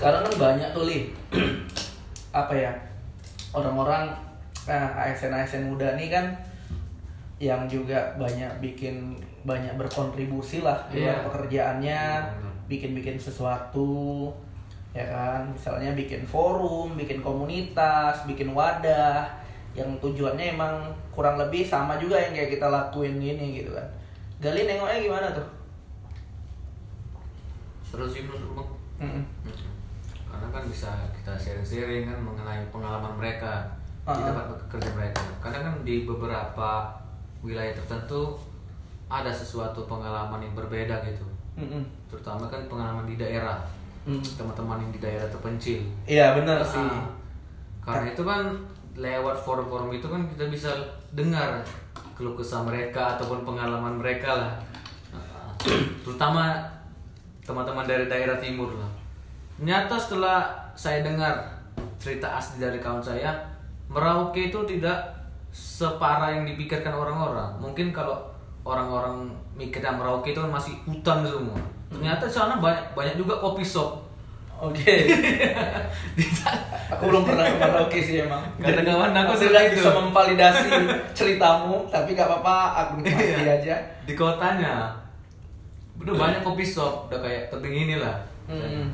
[0.00, 1.12] Sekarang kan banyak tuh li
[2.32, 2.72] apa ya
[3.52, 4.08] orang-orang
[4.64, 6.32] nah, ASN ASN muda nih kan
[7.36, 11.24] yang juga banyak bikin banyak berkontribusi lah di Iya.
[11.24, 12.00] pekerjaannya
[12.32, 12.52] Benar.
[12.64, 14.32] bikin-bikin sesuatu
[14.92, 19.28] ya kan misalnya bikin forum bikin komunitas bikin wadah
[19.72, 20.80] yang tujuannya emang
[21.10, 23.84] kurang lebih sama juga yang kayak kita lakuin gini gitu kan
[24.40, 25.46] Gali nengoknya gimana tuh
[27.82, 28.66] seru sih menurut
[29.00, 29.24] Mm-mm.
[29.44, 29.69] Mm-mm.
[30.40, 33.68] Karena kan bisa kita sharing-sharing kan mengenai pengalaman mereka
[34.00, 35.20] di Ah, tempat kerja mereka.
[35.44, 36.88] Karena kan di beberapa
[37.44, 38.40] wilayah tertentu
[39.04, 41.28] ada sesuatu pengalaman yang berbeda gitu.
[41.60, 41.84] Mm-mm.
[42.08, 43.60] terutama kan pengalaman di daerah
[44.08, 44.24] Mm.
[44.24, 45.84] teman-teman yang di daerah terpencil.
[46.08, 46.80] Iya benar sih.
[46.80, 47.04] Ah,
[47.84, 48.48] karena itu kan
[48.96, 50.72] lewat forum-forum itu kan kita bisa
[51.12, 51.60] dengar
[52.16, 54.52] keluh kesah mereka ataupun pengalaman mereka lah.
[55.12, 55.52] Ah,
[56.00, 56.64] terutama
[57.44, 58.89] teman-teman dari daerah timur lah
[59.60, 61.36] nyata setelah saya dengar
[62.00, 63.28] cerita asli dari kawan saya
[63.86, 64.96] Merauke itu tidak
[65.50, 68.16] separah yang dipikirkan orang-orang mungkin kalau
[68.62, 71.58] orang-orang mikirnya Merauke itu kan masih hutan semua
[71.88, 74.08] ternyata di sana banyak banyak juga kopi shop
[74.60, 74.84] Oke.
[76.92, 78.44] aku belum pernah ke Merauke sih emang.
[78.60, 80.68] Kata kawan aku sudah bisa memvalidasi
[81.16, 83.56] ceritamu, tapi gak apa-apa, aku nikmati Iya.
[83.56, 83.76] aja.
[84.04, 84.92] di kotanya
[85.96, 88.92] udah banyak kopi shop udah kayak tebing inilah Hmm.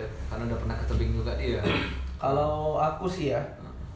[0.00, 1.60] Karena udah pernah ke tebing juga dia
[2.22, 3.42] Kalau aku sih ya,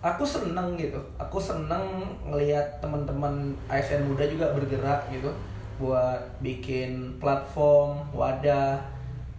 [0.02, 0.98] aku seneng gitu.
[1.14, 5.30] Aku seneng ngelihat teman-teman ASN muda juga bergerak gitu
[5.78, 8.82] buat bikin platform, wadah,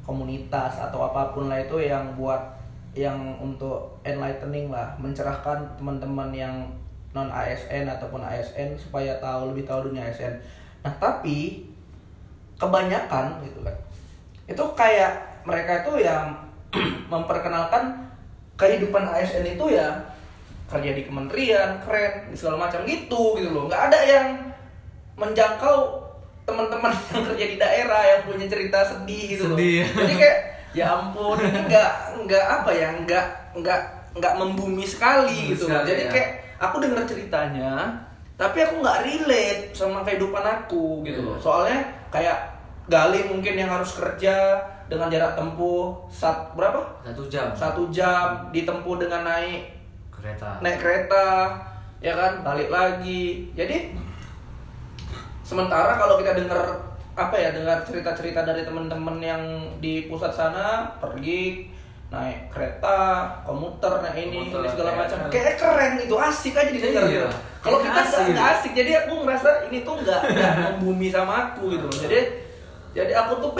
[0.07, 2.39] komunitas atau apa pun lah itu yang buat
[2.95, 6.55] yang untuk enlightening lah, mencerahkan teman-teman yang
[7.11, 10.33] non ASN ataupun ASN supaya tahu lebih tahu dunia ASN.
[10.81, 11.67] Nah, tapi
[12.55, 13.75] kebanyakan gitu kan.
[14.47, 16.46] Itu kayak mereka itu yang
[17.13, 18.07] memperkenalkan
[18.57, 19.93] kehidupan ASN itu ya
[20.67, 24.27] kerja di kementerian keren segala macam gitu gitu loh nggak ada yang
[25.15, 26.03] menjangkau
[26.43, 29.87] teman-teman yang kerja di daerah yang punya cerita sedih gitu Sedih.
[29.87, 30.39] loh jadi kayak
[30.75, 31.91] ya ampun ini nggak
[32.27, 33.25] nggak apa ya nggak
[33.63, 33.81] nggak
[34.19, 36.11] nggak membumi sekali gitu loh jadi ya.
[36.11, 37.73] kayak aku dengar ceritanya
[38.37, 41.43] tapi aku nggak relate sama kehidupan aku gitu loh Iya.
[41.43, 41.79] soalnya
[42.11, 42.37] kayak
[42.87, 46.79] Gali mungkin yang harus kerja dengan jarak tempuh sat berapa?
[47.01, 47.51] Satu jam.
[47.51, 49.67] Satu jam ditempuh dengan naik
[50.09, 50.59] kereta.
[50.59, 51.25] naik kereta
[51.99, 52.41] ya kan?
[52.41, 53.51] Balik lagi.
[53.51, 53.93] Jadi
[55.41, 56.59] sementara kalau kita dengar
[57.13, 59.41] apa ya dengar cerita-cerita dari teman-teman yang
[59.77, 61.65] di pusat sana pergi
[62.07, 62.97] naik kereta
[63.41, 65.17] komuter naik ini Komuter, ini segala macam.
[65.19, 65.31] keren.
[65.33, 67.27] kayak keren gitu asik aja didengar Iya,
[67.59, 68.53] kalau kita nggak asik.
[68.53, 70.21] asik jadi aku ngerasa ini tuh nggak
[70.71, 71.97] membumi sama aku gitu loh.
[71.97, 72.19] Jadi
[72.93, 73.51] jadi aku tuh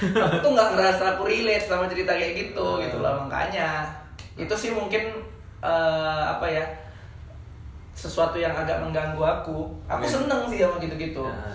[0.00, 3.86] aku tuh nggak ngerasa aku relate sama cerita kayak gitu gitu lah makanya
[4.34, 5.02] itu sih mungkin
[5.58, 6.64] eh, apa ya
[7.92, 10.12] sesuatu yang agak mengganggu aku aku Iya.
[10.12, 11.48] seneng sih sama gitu-gitu Ya.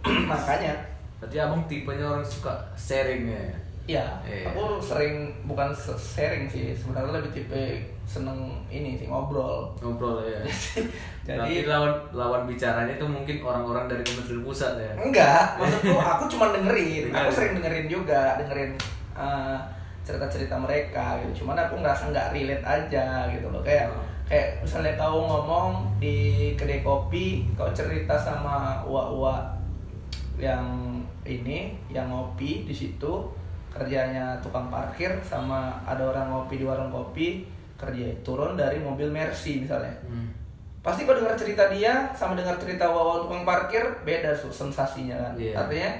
[0.30, 0.74] makanya
[1.20, 3.44] Berarti abang tipenya orang suka sharing ya
[3.90, 4.46] Iya, Iya.
[4.46, 8.38] aku sering bukan sharing sih, sebenarnya lebih tipe seneng
[8.70, 9.66] ini sih ngobrol.
[9.82, 10.38] ngobrol ya
[11.30, 16.46] Jadi- lawan lawan bicaranya itu mungkin orang-orang dari Kementerian Pusat ya Enggak, maksudku aku cuma
[16.50, 17.04] dengerin.
[17.10, 18.72] Aku sering dengerin juga, dengerin
[19.12, 19.56] eh,
[20.00, 21.44] cerita-cerita mereka gitu.
[21.44, 23.60] Cuman aku ngerasa nggak relate aja gitu loh.
[23.60, 24.02] Kayak Hmm.
[24.26, 25.68] kayak misalnya kau ngomong
[25.98, 26.16] di
[26.54, 29.42] kedai kopi, kau cerita sama uak-uak
[30.36, 30.64] yang
[31.22, 33.12] ini, yang ngopi di situ,
[33.68, 37.44] kerjanya tukang parkir sama ada orang ngopi di warung kopi,
[37.76, 40.30] kerja turun dari mobil Mercy misalnya Hmm.
[40.80, 45.32] Pasti kau dengar cerita dia sama dengar cerita wawa tukang parkir beda su- sensasinya kan.
[45.36, 45.54] Iya.
[45.54, 45.90] artinya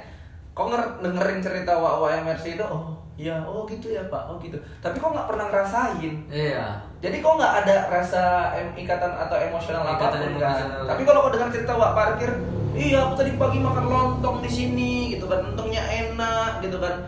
[0.50, 4.40] kau nger- dengerin cerita wawa yang Mercy itu oh iya oh gitu ya pak oh
[4.40, 4.56] gitu.
[4.80, 6.12] Tapi kau nggak pernah ngerasain?
[6.26, 6.64] Iya.
[6.98, 8.22] Jadi kau nggak ada rasa
[8.54, 10.56] em- ikatan atau emosional Ikatan apa pun kan?
[10.88, 12.30] tapi kalau kau dengar cerita wak parkir
[12.72, 17.04] iya aku tadi pagi makan lontong di sini gitu kan lontongnya enak gitu kan.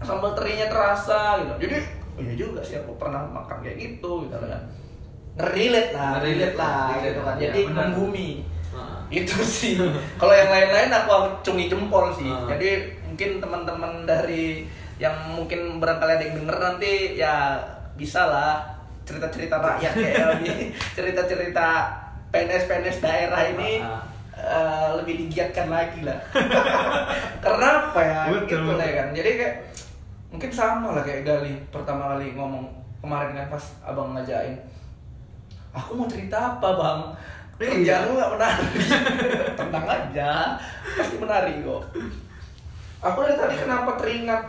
[0.00, 1.66] Sambal terinya terasa gitu.
[1.66, 1.76] Jadi
[2.20, 4.62] iya juga sih aku pernah makan kayak gitu gitu kan
[5.40, 7.34] ngerelate lah ngerelate lah relate gitu kan.
[7.40, 7.88] jadi benar.
[7.88, 8.30] membumi
[9.10, 9.74] itu sih.
[10.16, 12.30] Kalau yang lain-lain aku acungi jempol sih.
[12.46, 12.70] Jadi
[13.04, 14.64] mungkin teman-teman dari
[15.02, 17.58] yang mungkin barangkali ada yang denger nanti ya
[17.98, 18.62] bisa lah
[19.02, 20.56] cerita-cerita rakyat kayak lebih
[20.94, 21.66] cerita-cerita
[22.30, 23.82] PNS-PNS daerah ini
[24.38, 26.22] eh, lebih digiatkan lagi lah.
[27.44, 28.20] Karena apa ya?
[28.30, 28.94] Betul, gitu lah betul.
[28.94, 29.08] kan.
[29.10, 29.56] Jadi kayak
[30.30, 32.70] mungkin sama lah kayak Gali pertama kali ngomong
[33.02, 34.54] kemarin kan pas abang ngajain
[35.70, 37.00] aku mau cerita apa bang?
[37.60, 37.68] Iya.
[37.70, 38.70] kerjaan lu gak menarik.
[39.58, 40.30] Tenang aja.
[40.96, 41.82] Pasti menarik kok.
[43.00, 44.42] Aku dari tadi kenapa teringat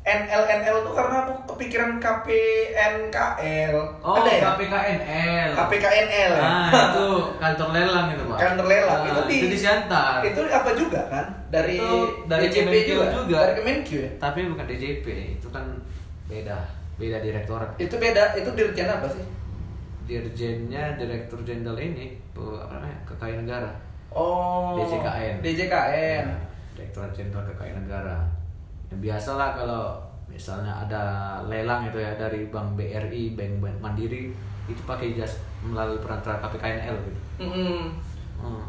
[0.00, 4.40] NL NL tuh karena aku kepikiran KPNKL oh ada ya?
[4.46, 6.42] KPKNL KPKNL ya?
[6.42, 7.06] ah itu
[7.36, 8.38] kantor lelang itu pak.
[8.38, 9.00] Kantor lelang.
[9.00, 10.24] Ah, Itu di- itu di Siantar.
[10.24, 11.26] itu apa juga kan?
[11.48, 13.36] Dari Itu dari DJP juga, juga.
[13.44, 14.08] dari Kemenq ya?
[14.16, 15.06] Tapi bukan DJP
[15.36, 15.64] itu kan
[16.24, 16.56] beda.
[16.96, 17.70] Beda direktorat.
[17.76, 19.22] Itu beda itu dirjen apa sih
[20.08, 23.70] dirjennya direktur jenderal ini apa namanya kekayaan negara
[24.08, 25.34] oh DJKN.
[25.44, 26.36] DJKN Ya,
[26.74, 28.16] direktorat jenderal kekayaan negara
[28.88, 31.02] ya, biasalah kalau misalnya ada
[31.44, 34.32] lelang itu ya dari bank BRI bank, bank Mandiri
[34.64, 37.92] itu pakai jas melalui perantara KPKNL gitu Mm-mm.
[38.38, 38.64] Hmm.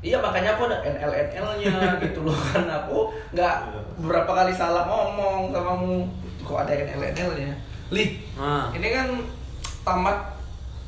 [0.00, 1.72] Iya makanya aku ada NL NL-nya
[2.04, 3.54] gitu loh kan aku nggak
[3.96, 5.92] beberapa kali salah ngomong sama kamu
[6.40, 7.56] kok ada NL NL-nya.
[7.88, 8.68] Lih, Ah.
[8.76, 9.08] ini kan
[9.80, 10.33] tamat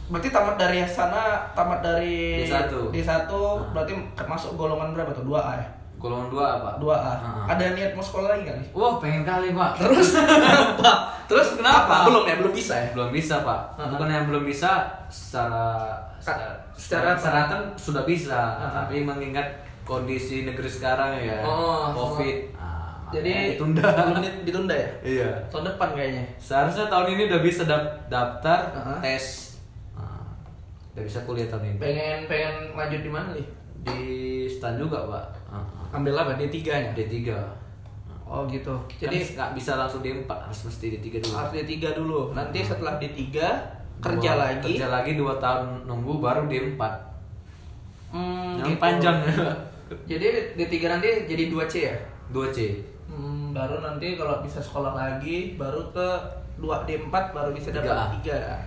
[0.06, 2.70] berarti tamat dari sana tamat dari D1.
[2.90, 3.58] D1 Ah.
[3.70, 5.24] berarti masuk golongan berapa tuh?
[5.24, 5.68] 2A ya?
[5.96, 6.92] golongan dua apa 2A.
[6.92, 7.48] Ah.
[7.48, 8.68] Ada niat mau sekolah lagi nggak nih?
[8.70, 10.92] wah pengen kali pak Terus kenapa?
[11.26, 11.94] Terus Kenapa?
[12.04, 12.88] Belum ya, belum bisa ya?
[12.92, 13.88] belum bisa pak Ah.
[13.88, 14.70] bukan yang belum bisa
[15.08, 19.48] secara secara Secara- secara kan sudah bisa tapi mengingat
[19.82, 22.52] kondisi negeri sekarang ya Oh, covid
[23.06, 23.86] Jadi ditunda
[24.18, 24.90] di- ditunda ya?
[25.00, 26.26] iya Tahun depan kayaknya.
[26.36, 28.98] seharusnya tahun ini udah bisa dap- daftar Ah.
[29.00, 29.45] tes Ah,
[30.96, 33.46] udah bisa kuliah tahun ini Pengen pengen lanjut di mana nih?
[33.78, 34.00] di
[34.46, 35.62] stan juga pak ah.
[35.92, 36.34] Ambil apa?
[36.34, 36.90] D3-nya?
[36.90, 37.30] D3
[38.24, 38.74] Oh gitu.
[38.92, 42.20] jadi Jadi nggak bisa langsung D4 harus mesti D3 dulu harus D3 dulu.
[42.32, 43.22] Nanti setelah D3
[43.96, 44.74] kerja Dua- lagi.
[44.74, 46.80] kerja lagi 2 tahun nunggu baru D4
[48.08, 48.80] Hmm, yang gitu.
[48.80, 49.18] panjang
[50.10, 51.94] Jadi D3 nanti jadi 2C ya?
[52.28, 52.58] 2C
[53.06, 56.08] Hmm, baru nanti kalau bisa sekolah lagi baru ke
[56.58, 58.58] 2D4 baru bisa dapat 3.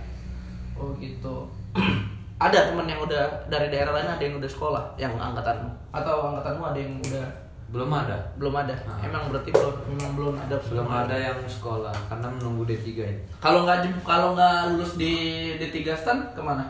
[0.72, 1.44] Oh gitu.
[2.40, 5.70] ada teman yang udah dari daerah lain ada yang udah sekolah yang angkatanmu.
[5.92, 7.26] Atau angkatanmu ada yang udah
[7.70, 8.16] belum ada?
[8.40, 8.74] Belum ada.
[8.88, 8.98] Ah.
[9.04, 13.22] Emang berarti belum memang belum ada belum ada yang sekolah karena menunggu D3 ini.
[13.38, 15.14] Kalau nggak kalau nggak lulus di
[15.60, 16.64] D3 stan ke mana?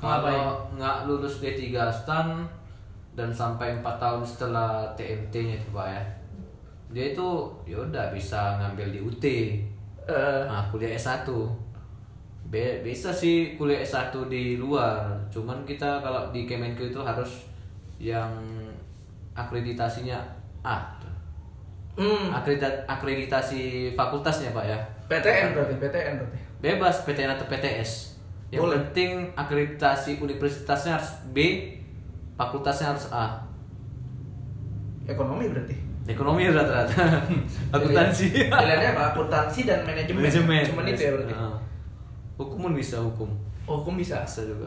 [0.00, 2.48] Kalau nggak lulus D3 stan
[3.12, 6.02] dan sampai 4 tahun setelah TMT-nya itu Pak ya
[6.90, 7.28] dia itu
[7.70, 9.24] ya udah bisa ngambil di UT
[10.10, 11.22] Eh, nah kuliah S1
[12.50, 14.98] Be- bisa sih kuliah S1 di luar
[15.28, 17.46] cuman kita kalau di Kemenkeu itu harus
[17.96, 18.26] yang
[19.32, 20.18] akreditasinya
[20.60, 20.90] A
[21.94, 23.60] hmm, Akredita- akreditasi
[23.92, 26.38] fakultasnya pak ya PTN berarti PTN berarti.
[26.58, 27.90] bebas PTN atau PTS
[28.50, 28.82] yang Boleh.
[28.82, 31.38] penting akreditasi universitasnya harus B
[32.34, 33.46] fakultasnya harus A
[35.06, 35.74] Ekonomi berarti.
[36.06, 37.22] ekonomi rata-rata
[37.70, 39.02] akuntansi Pilihannya apa?
[39.10, 40.18] Akuntansi dan manajemen.
[40.18, 41.34] manajemen Cuman itu ya berarti.
[41.34, 41.54] Ah.
[42.40, 43.28] Hukum pun bisa hukum
[43.64, 44.24] Oh, hukum bisa.
[44.24, 44.64] bisa juga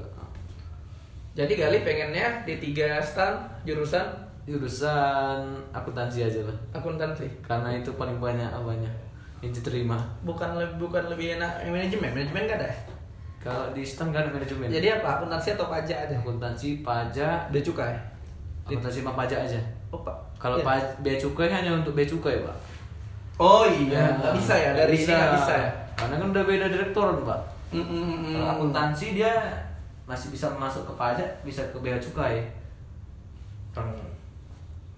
[1.33, 4.05] Jadi Gali pengennya di tiga stan jurusan
[4.45, 7.25] jurusan akuntansi aja lah akuntansi.
[7.41, 8.91] karena itu paling banyak apanya
[9.39, 12.13] yang diterima Bukan lebih bukan lebih enak manajemen.
[12.13, 12.67] Manajemen kan ada.
[12.67, 12.75] ya?
[13.41, 15.09] kalau di STEM kan ada manajemen Jadi apa?
[15.17, 16.15] Akuntansi atau pajak aja?
[16.15, 17.95] akuntansi pajak Bea cukai.
[18.63, 19.59] akuntansi sama pajak aja
[19.89, 20.15] Oh, Pak.
[20.37, 22.57] kalau paj- bea cukai hanya untuk bea cukai pak
[23.35, 25.69] Oh iya, nggak bisa ya dari sini nggak bisa ya.
[25.93, 27.39] Karena kan udah beda direktorat pak.
[27.73, 29.33] Mm, mm, Kalau akuntansi dia
[30.05, 32.45] masih bisa masuk ke pajak, bisa ke bea cukai.
[33.73, 34.13] Peng-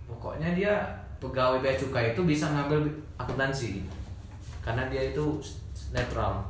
[0.06, 0.74] pokoknya dia
[1.18, 2.84] pegawai bea cukai itu bisa ngambil
[3.16, 3.88] akuntansi
[4.60, 5.40] karena dia itu
[5.96, 6.44] netral.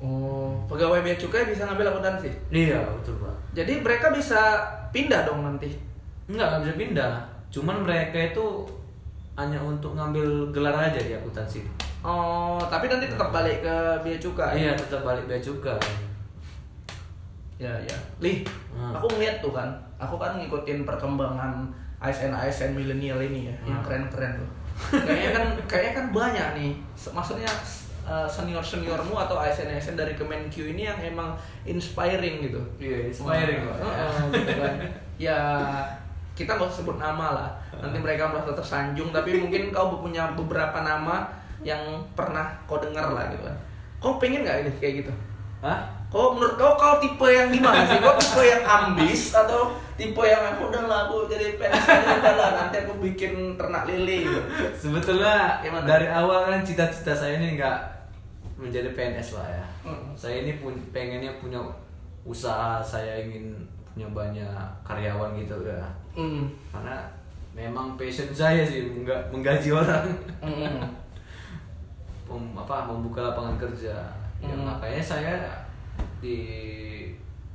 [0.00, 2.30] Oh, pegawai bea cukai bisa ngambil akuntansi.
[2.48, 3.34] Iya betul pak.
[3.52, 4.40] Jadi mereka bisa
[4.88, 5.68] pindah dong nanti.
[6.30, 7.12] Enggak nggak bisa pindah.
[7.50, 8.46] Cuman mereka itu
[9.34, 11.60] hanya untuk ngambil gelar aja di akuntansi.
[12.00, 14.56] Oh, tapi nanti tetap balik ke bea cukai.
[14.56, 15.76] Iya tetap balik bea cukai.
[17.60, 17.96] Ya, ya.
[18.18, 18.40] Lih,
[18.72, 18.96] Hmm.
[18.96, 19.68] aku ngeliat tuh kan.
[20.00, 21.68] Aku kan ngikutin perkembangan
[22.00, 23.84] ASN ASN milenial ini ya, yang Hmm.
[23.84, 24.48] keren-keren tuh.
[24.96, 26.72] Kayaknya kan kayaknya kan banyak nih.
[27.12, 27.50] Maksudnya
[28.26, 32.58] senior seniormu atau ASN ASN dari Kemenq ini yang emang inspiring gitu.
[32.80, 33.76] Iya inspiring pak.
[33.76, 34.74] Heeh, gitu kan.
[35.20, 35.36] Ya
[36.32, 37.50] kita nggak sebut nama lah.
[37.76, 39.12] Nanti mereka merasa tersanjung.
[39.12, 41.28] Tapi mungkin kau punya beberapa nama
[41.60, 41.80] yang
[42.12, 43.56] pernah kau dengar lah gitu kan.
[44.00, 45.12] Kau pengen nggak ini kayak gitu?
[45.60, 45.84] Hah?
[46.10, 48.00] Kau menurut kau kau tipe yang gimana sih?
[48.00, 52.50] Kau tipe yang ambis atau tipe yang aku udah lah aku jadi PNS aja lah
[52.56, 54.40] nanti aku bikin ternak lele gitu.
[54.74, 55.84] Sebetulnya Gimana?
[55.84, 57.78] dari awal kan cita-cita saya ini nggak
[58.56, 59.64] menjadi PNS lah ya.
[59.86, 60.10] Hmm.
[60.16, 61.60] Saya ini pun pengennya punya
[62.24, 63.56] usaha, saya ingin
[63.92, 64.50] punya banyak
[64.82, 65.84] karyawan gitu ya.
[66.16, 66.48] Hmm.
[66.72, 66.96] Karena
[67.52, 70.04] memang passion saya sih mengga- menggaji orang.
[70.42, 70.80] Hmm.
[72.30, 73.94] Mem- apa membuka lapangan kerja.
[74.38, 74.64] Ya, Hmm.
[74.64, 75.34] makanya saya
[76.18, 76.38] di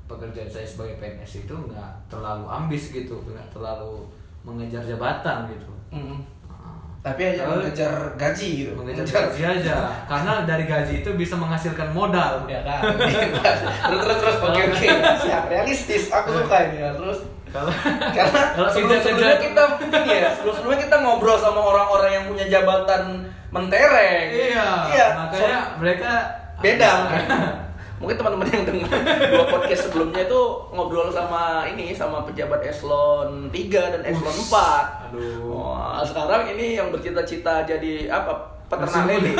[0.05, 4.05] pekerjaan saya sebagai PNS itu nggak terlalu ambis gitu, nggak terlalu
[4.41, 5.71] mengejar jabatan gitu.
[5.89, 6.21] Hmm.
[6.45, 8.71] Nah, Tapi hanya Kalau- mengejar gaji gitu.
[8.75, 9.75] mengejar gaji aja
[10.11, 12.81] karena dari gaji itu bisa menghasilkan modal Ya kan.
[13.85, 14.87] terus terus terus oke oke.
[15.21, 16.09] Siap realistis.
[16.09, 16.89] Aku suka ini ya.
[16.91, 17.19] Terus
[17.55, 17.71] kalau
[18.11, 19.63] karena Kalau sebelum sebelumnya kita
[20.03, 24.27] ya sebelum sebelumnya kita ngobrol sama orang-orang yang punya jabatan mentereng.
[24.27, 26.11] Iya iya makanya so- mereka
[26.59, 26.91] beda.
[27.95, 28.91] Mungkin teman-teman yang dengar
[29.31, 35.47] dua podcast sebelumnya itu ngobrol sama ini sama pejabat eselon 3 dan eselon 4 aduh.
[35.47, 38.51] Wah, sekarang ini yang bercita-cita jadi apa?
[38.65, 39.31] Peternak lele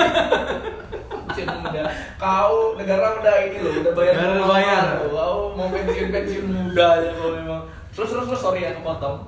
[1.36, 1.82] muda.
[2.16, 4.84] Kau negara udah ini loh udah bayar Negara bayar.
[5.04, 7.62] kau mau pensiun pensiun muda ya kau memang
[7.96, 9.20] terus terus terus sorry aku potong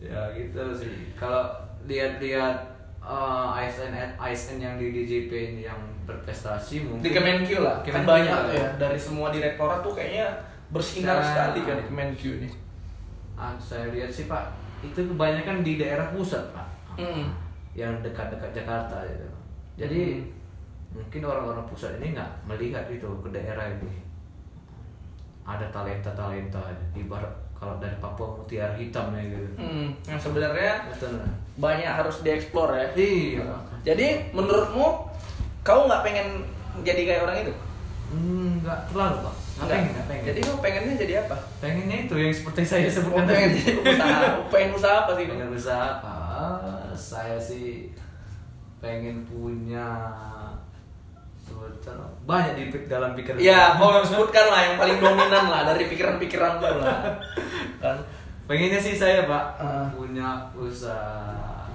[0.00, 1.48] ya gitu sih kalau
[1.84, 2.56] lihat-lihat
[2.98, 5.32] eh, ASN ASN yang di DJP
[5.62, 8.44] yang berprestasi mungkin di Kemenq lah kan Kemenq banyak lah.
[8.44, 10.28] tuh ya dari semua direktorat tuh kayaknya
[10.66, 11.24] bersinar Nah.
[11.24, 12.50] sekali kan di Kemenq ini
[13.34, 14.46] Ah, saya lihat sih pak
[14.80, 17.26] itu kebanyakan di daerah pusat pak Hmm.
[17.74, 19.26] yang dekat-dekat Jakarta gitu
[19.76, 20.30] jadi Hmm.
[20.94, 24.03] mungkin orang-orang pusat ini nggak melihat itu ke daerah ini
[25.44, 26.60] ada talenta-talenta
[26.92, 29.48] ibarat kalau dari Papua Mutiara Hitam ya gitu.
[29.56, 31.20] Hmm, yang sebenarnya Betul.
[31.56, 32.86] banyak harus dieksplor ya.
[32.94, 33.44] Iya.
[33.82, 35.08] jadi menurutmu
[35.60, 36.44] kau nggak pengen
[36.80, 37.52] jadi kayak orang itu?
[38.10, 39.34] Hmm, nggak terlalu pak.
[39.54, 40.24] Nggak pengen nggak pengen.
[40.24, 41.36] Jadi kau pengennya jadi apa?
[41.58, 43.62] Pengennya itu yang seperti saya Oh, sebutkan pengen tadi.
[43.80, 45.24] usaha pengen usaha apa sih?
[45.26, 46.14] Pengen usaha apa?
[46.92, 47.68] Saya sih
[48.78, 49.88] pengen punya
[52.24, 56.80] banyak di dalam pikiran ya kau sebutkan lah yang paling dominan lah dari pikiran-pikiran lu
[56.80, 57.12] lah.
[57.84, 57.96] Kan
[58.48, 59.88] pengennya sih saya pak Ah.
[59.92, 61.68] punya usaha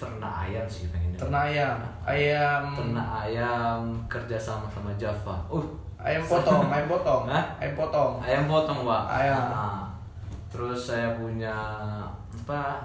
[0.00, 1.16] ternak ayam sih pengennya.
[1.20, 1.76] Ternak ayam.
[2.04, 2.62] Ayam.
[2.76, 5.36] Ternak ayam kerja sama sama Java.
[5.48, 5.64] Uh
[6.00, 7.28] ayam potong ayam potong.
[7.28, 7.44] Hah?
[7.60, 8.12] ayam potong.
[8.24, 9.02] Ayam potong pak.
[9.08, 9.44] Ayam.
[9.52, 9.80] Ah.
[10.50, 11.54] terus saya punya
[12.34, 12.82] apa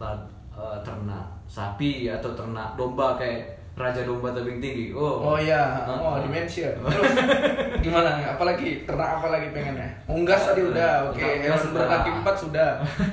[0.00, 4.86] eh, ternak sapi atau ternak domba kayak raja domba tebing tinggi.
[4.92, 5.32] Oh.
[5.32, 5.86] Oh iya.
[5.88, 6.74] Oh dimension.
[6.84, 7.12] Terus
[7.80, 8.36] gimana?
[8.36, 9.88] Apalagi ternak apa lagi pengennya?
[10.04, 11.16] Unggas tadi udah oke.
[11.16, 12.70] Unggas hewan berkaki empat sudah.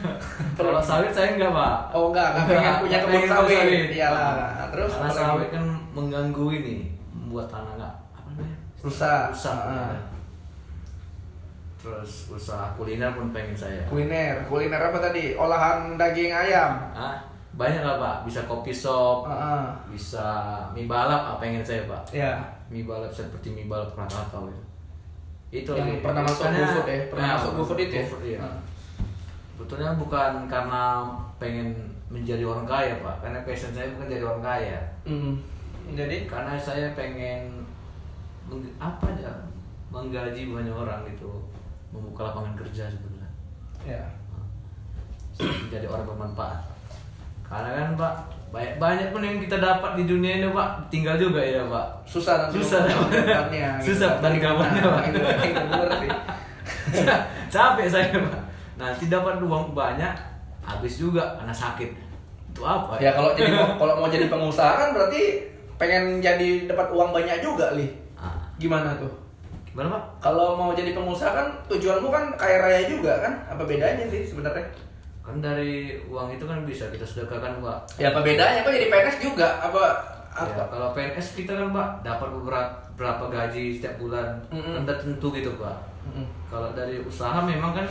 [0.58, 1.76] Kalau sawit saya enggak pak.
[1.94, 3.88] Oh enggak enggak pengen Enggak, punya kebun sawit.
[3.94, 4.32] iyalah
[4.68, 6.76] terus karena sawit kan mengganggu ini
[7.14, 8.58] membuat tanah enggak apa namanya?
[8.84, 9.24] Rusak.
[9.32, 9.84] Rusak ya.
[11.78, 13.86] terus usaha kuliner pun pengen saya.
[13.88, 14.44] Kuliner.
[14.50, 15.38] Kuliner apa tadi?
[15.38, 16.74] Olahan daging ayam.
[16.92, 17.27] Ah
[17.58, 18.16] banyak lah pak.
[18.24, 19.64] Bisa kopi shop Ah, ah.
[19.90, 20.26] bisa
[20.72, 22.02] mie balap apa pengen saya pak?
[22.14, 22.38] Ya
[22.70, 24.62] mie balap seperti mie balap Krakatau itu
[25.50, 26.04] itu Yang lagi.
[26.04, 27.00] pernah masuk Karena- GoFood ya?
[27.08, 27.94] Pernah masuk GoFood itu.
[27.94, 28.04] ya?
[28.04, 28.40] GoFood, iya.
[29.50, 30.84] Sebetulnya bukan karena
[31.36, 31.68] pengen
[32.08, 33.16] menjadi orang kaya pak.
[33.20, 34.80] Karena passion saya bukan jadi orang kaya.
[35.04, 35.34] Hmm.
[35.90, 36.28] jadi?
[36.28, 37.64] Karena saya pengen
[38.46, 39.32] meng- apa aja
[39.88, 41.32] menggaji banyak orang gitu.
[41.90, 43.28] Membuka lapangan kerja sebetulnya.
[43.82, 44.04] Ya
[45.68, 46.60] jadi orang bermanfaat
[47.48, 48.14] karena kan pak
[48.48, 52.48] banyak banyak pun yang kita dapat di dunia ini pak tinggal juga ya pak susah
[52.48, 52.80] nanti Susah.
[52.84, 55.02] mau mendapatkannya, Susah dari kawannya, Pak.
[55.12, 56.12] Itu, itu sih
[57.54, 58.40] capek saya pak
[58.78, 60.14] nanti dapat uang banyak
[60.64, 61.92] habis juga karena sakit
[62.52, 65.46] Untuk apa Ya kalau jadi kalau mau jadi pengusaha kan berarti
[65.78, 67.86] pengen jadi dapat uang banyak juga, Li.
[68.18, 69.14] Ah, Gimana tuh?
[69.64, 73.34] gimana pak Kalau mau jadi pengusaha kan tujuanmu kan kaya raya juga kan?
[73.46, 74.66] Apa bedanya sih sebenarnya?
[75.28, 78.64] Kan dari uang itu kan bisa kita sedekahkan pak Ya apa bedanya?
[78.64, 79.60] Kok jadi PNS juga?
[79.60, 79.84] Apa
[80.32, 80.48] apa?
[80.56, 84.74] Ya, kalau PNS kita kan pak dapat beberapa berapa gaji setiap bulan Mm-mm.
[84.74, 85.76] kan udah tentu gitu pak
[86.08, 86.26] Mm-mm.
[86.48, 87.86] kalau dari usaha memang kan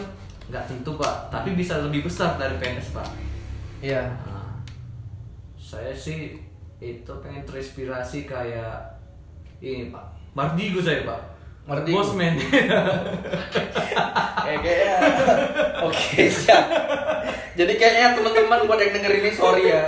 [0.48, 3.06] nggak tentu pak tapi bisa lebih besar dari PNS pak
[3.76, 4.08] Iya.
[4.24, 4.56] Nah,
[5.60, 6.40] saya sih
[6.80, 8.96] itu pengen terinspirasi kayak
[9.60, 11.20] ini pak Mardigo saya pak
[11.66, 11.98] Mardigo.
[11.98, 12.38] Bosman
[14.38, 14.94] Kayak kayaknya
[15.82, 16.64] Oke siap
[17.56, 19.82] Jadi kayaknya teman-teman buat yang denger ini sorry ya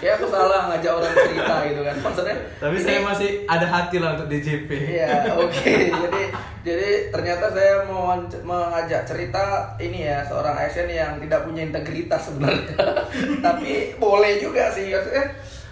[0.00, 3.96] Kayak aku salah ngajak orang cerita gitu kan Maksudnya tapi ini- saya masih ada hati
[3.98, 5.74] lah untuk DJP Iya, oke.
[5.92, 6.22] Jadi
[6.62, 9.42] jadi ternyata saya mau mengajak cerita
[9.76, 12.78] ini ya seorang ASN yang tidak punya integritas sebenarnya.
[13.44, 15.26] Tapi boleh juga sih maksudnya.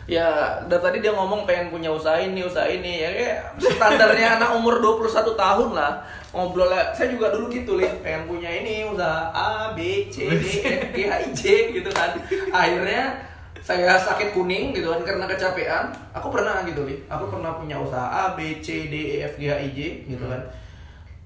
[0.09, 3.05] Ya, dari tadi dia ngomong pengen punya usaha ini, usaha ini.
[3.05, 6.03] Ya kayak standarnya anak umur 21 tahun lah.
[6.31, 7.91] Ngobrol saya juga dulu gitu, Lih.
[8.01, 11.43] Pengen punya ini usaha A, B, C, D, F, G, H, I, J
[11.77, 12.17] gitu kan.
[12.51, 13.31] Akhirnya
[13.61, 18.09] saya sakit kuning gitu kan karena kecapean aku pernah gitu li aku pernah punya usaha
[18.09, 19.79] A B C D E F G H I J
[20.09, 20.43] gitu kan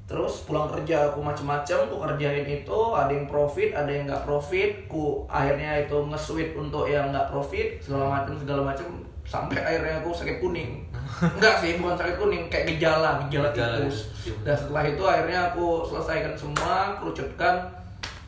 [0.05, 4.85] terus pulang kerja aku macem-macem aku kerjain itu ada yang profit ada yang nggak profit
[4.85, 8.87] ku akhirnya itu nge-switch untuk yang nggak profit segala macam segala macam
[9.25, 10.85] sampai akhirnya aku sakit kuning.
[11.37, 13.99] Enggak sih bukan sakit kuning kayak gejala gejala Gejala, tipus
[14.29, 14.35] iya.
[14.45, 17.55] dan setelah itu akhirnya aku selesaikan semua kerucutkan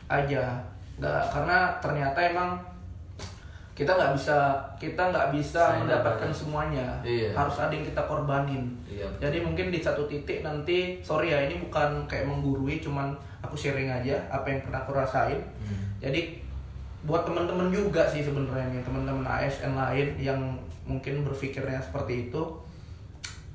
[0.09, 0.43] aja.
[0.97, 2.49] Nggak karena ternyata emang
[3.77, 4.37] kita nggak bisa
[4.75, 6.33] kita nggak bisa Saya mendapatkan dapat.
[6.35, 7.29] semuanya Iya.
[7.31, 11.61] harus ada yang kita korbanin Iya, jadi mungkin di satu titik nanti sorry ya ini
[11.61, 15.93] bukan kayak menggurui cuman aku sharing aja apa yang pernah aku rasain Hmm.
[15.99, 16.41] jadi
[17.03, 20.41] buat teman-teman juga sih sebenarnya nih teman-teman ASN lain yang
[20.83, 22.41] mungkin berpikirnya seperti itu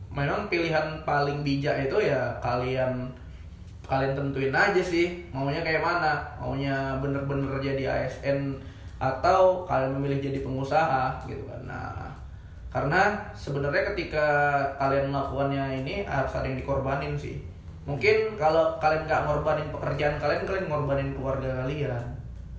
[0.08, 3.10] memang pilihan paling bijak itu ya kalian
[3.82, 8.54] kalian tentuin aja sih maunya kayak mana maunya bener-bener jadi ASN
[9.02, 11.66] atau kalian memilih jadi pengusaha gitu kan.
[11.66, 12.06] Nah
[12.70, 14.26] karena sebenarnya ketika
[14.78, 17.42] kalian melakukannya ini harus ada yang dikorbanin sih.
[17.82, 22.04] Mungkin kalau kalian nggak ngorbanin pekerjaan kalian kalian ngorbanin keluarga kalian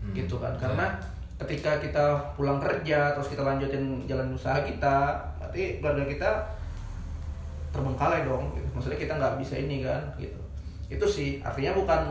[0.04, 0.12] Hmm.
[0.12, 0.52] gitu kan.
[0.60, 0.92] Karena
[1.40, 6.30] ketika kita pulang kerja terus kita lanjutin jalan usaha kita berarti keluarga kita
[7.74, 8.68] terbengkalai dong gitu.
[8.76, 10.38] maksudnya kita nggak bisa ini kan gitu.
[10.92, 12.02] Itu sih artinya bukan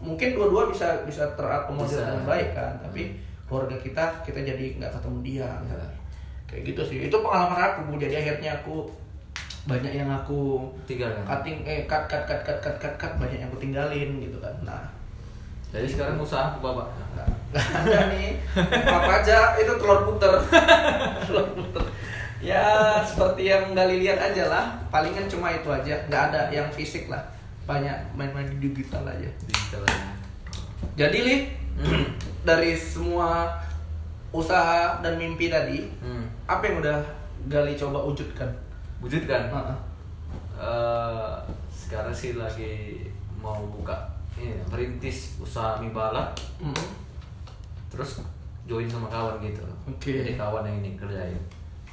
[0.00, 3.14] mungkin dua-dua bisa bisa terakomodir dengan baik kan tapi
[3.44, 5.86] keluarga kita kita jadi nggak ketemu dia Ya.
[6.44, 6.98] kayak gitu sih.
[7.08, 7.94] Itu pengalaman aku Bu.
[7.96, 8.86] jadi akhirnya aku
[9.64, 11.24] banyak yang aku Tiga kan?
[11.40, 14.54] cutting eh cut cut cut cut cut cut, cut banyak yang aku tinggalin gitu kan.
[14.62, 14.84] Nah.
[15.72, 16.86] Jadi sekarang usaha bapak.
[17.16, 18.30] nggak nggak ada nih.
[18.86, 20.30] Apa aja itu telur puter.
[21.26, 21.82] Telur puter.
[22.38, 22.62] Ya
[23.02, 24.64] seperti yang Gali lihat aja lah.
[24.92, 25.96] Palingan cuma itu aja.
[26.06, 27.24] Nggak ada yang fisik lah.
[27.64, 29.26] Banyak main-main di digital aja.
[29.48, 30.06] Digital aja.
[30.94, 31.48] jadi
[32.48, 33.48] dari semua
[34.30, 36.26] usaha dan mimpi tadi Hmm.
[36.44, 36.98] apa yang udah
[37.44, 38.48] Gali coba wujudkan
[38.98, 39.52] Wujudkan.
[39.52, 39.78] Heeh.
[40.54, 41.32] Eh,
[41.68, 43.04] sekarang sih lagi
[43.36, 43.92] mau buka
[44.34, 46.72] ini merintis usaha mie balap Mm.
[47.86, 48.24] terus
[48.64, 50.24] join sama kawan gitu Oke.
[50.24, 51.36] jadi kawan yang ini kerjain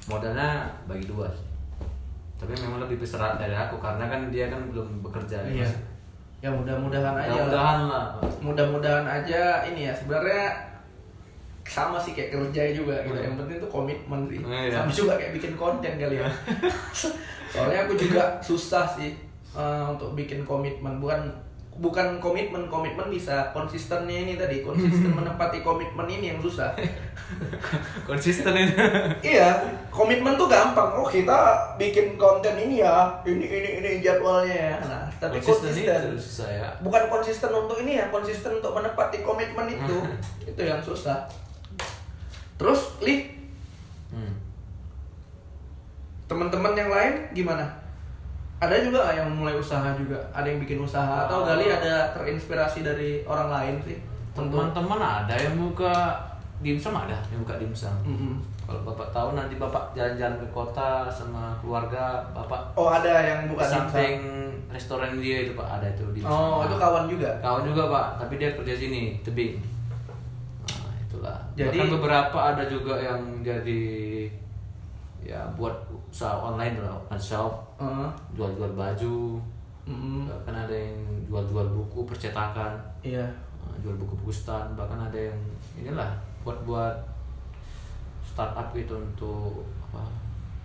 [0.08, 1.28] modalnya bagi dua
[2.40, 5.70] tapi memang lebih besar dari aku karena kan dia kan belum bekerja iya ya
[6.50, 7.38] mudah-mudahan aja lah.
[7.38, 8.06] mudah-mudahan lah
[8.42, 10.72] mudah-mudahan aja ini ya sebenarnya
[11.72, 13.16] sama sih kayak kerja juga gitu.
[13.16, 13.28] Hmm.
[13.32, 14.40] Yang penting tuh komitmen sih.
[14.44, 14.82] Iya.
[14.82, 16.28] Sama juga kayak bikin konten kali ya.
[17.54, 19.16] Soalnya aku juga susah sih
[19.56, 21.00] eh, untuk bikin komitmen.
[21.00, 21.32] Bukan
[21.72, 26.76] bukan komitmen komitmen bisa konsistennya ini tadi konsisten menepati komitmen ini yang susah.
[28.10, 28.76] konsisten itu
[29.24, 29.56] iya,
[29.88, 30.92] komitmen tuh gampang.
[31.00, 34.76] Oh kita bikin konten ini ya, ini ini ini jadwalnya ya.
[34.84, 36.02] Nah, tapi konsisten konsisten.
[36.10, 39.98] itu susah ya bukan konsisten untuk ini ya konsisten untuk menepati komitmen itu.
[40.44, 41.30] Itu yang susah.
[42.58, 43.30] Terus li?
[44.10, 44.34] Hmm.
[46.26, 47.66] teman-teman yang lain gimana?
[48.58, 50.18] Ada juga yang mulai usaha juga?
[50.32, 51.26] Ada yang bikin usaha?
[51.26, 51.46] Atau Oh.
[51.46, 53.98] gali ada terinspirasi dari orang lain sih?
[54.32, 56.18] Teman-teman ada yang buka
[56.62, 57.92] dimsum ada yang buka dimsum.
[58.06, 58.38] Mm-mm.
[58.72, 63.68] Kalau bapak tahu nanti bapak jalan-jalan ke kota sama keluarga bapak oh ada yang bukan
[63.68, 64.42] samping
[64.72, 65.68] restoran dia itu pak.
[65.68, 67.30] Ada itu dimsum oh itu kawan juga?
[67.44, 68.08] Kawan juga pak.
[68.24, 69.60] Tapi dia kerja sini tebing.
[70.64, 71.38] Nah itulah.
[71.54, 73.84] Jadi- bahkan beberapa ada juga yang jadi
[75.22, 75.76] ya buat
[76.10, 76.96] usaha online lah.
[77.12, 77.54] Online shop.
[77.78, 78.10] Heeh.
[78.34, 79.42] jual-jual baju.
[79.82, 80.30] Mm-mm.
[80.30, 80.96] bahkan ada yang
[81.28, 82.78] jual-jual buku percetakan.
[83.04, 83.26] Iya.
[83.66, 84.78] Uh, jual buku-buku stand.
[84.78, 85.40] Bahkan ada yang
[85.76, 86.16] inilah
[86.46, 86.96] buat buat
[88.32, 90.02] startup gitu untuk apa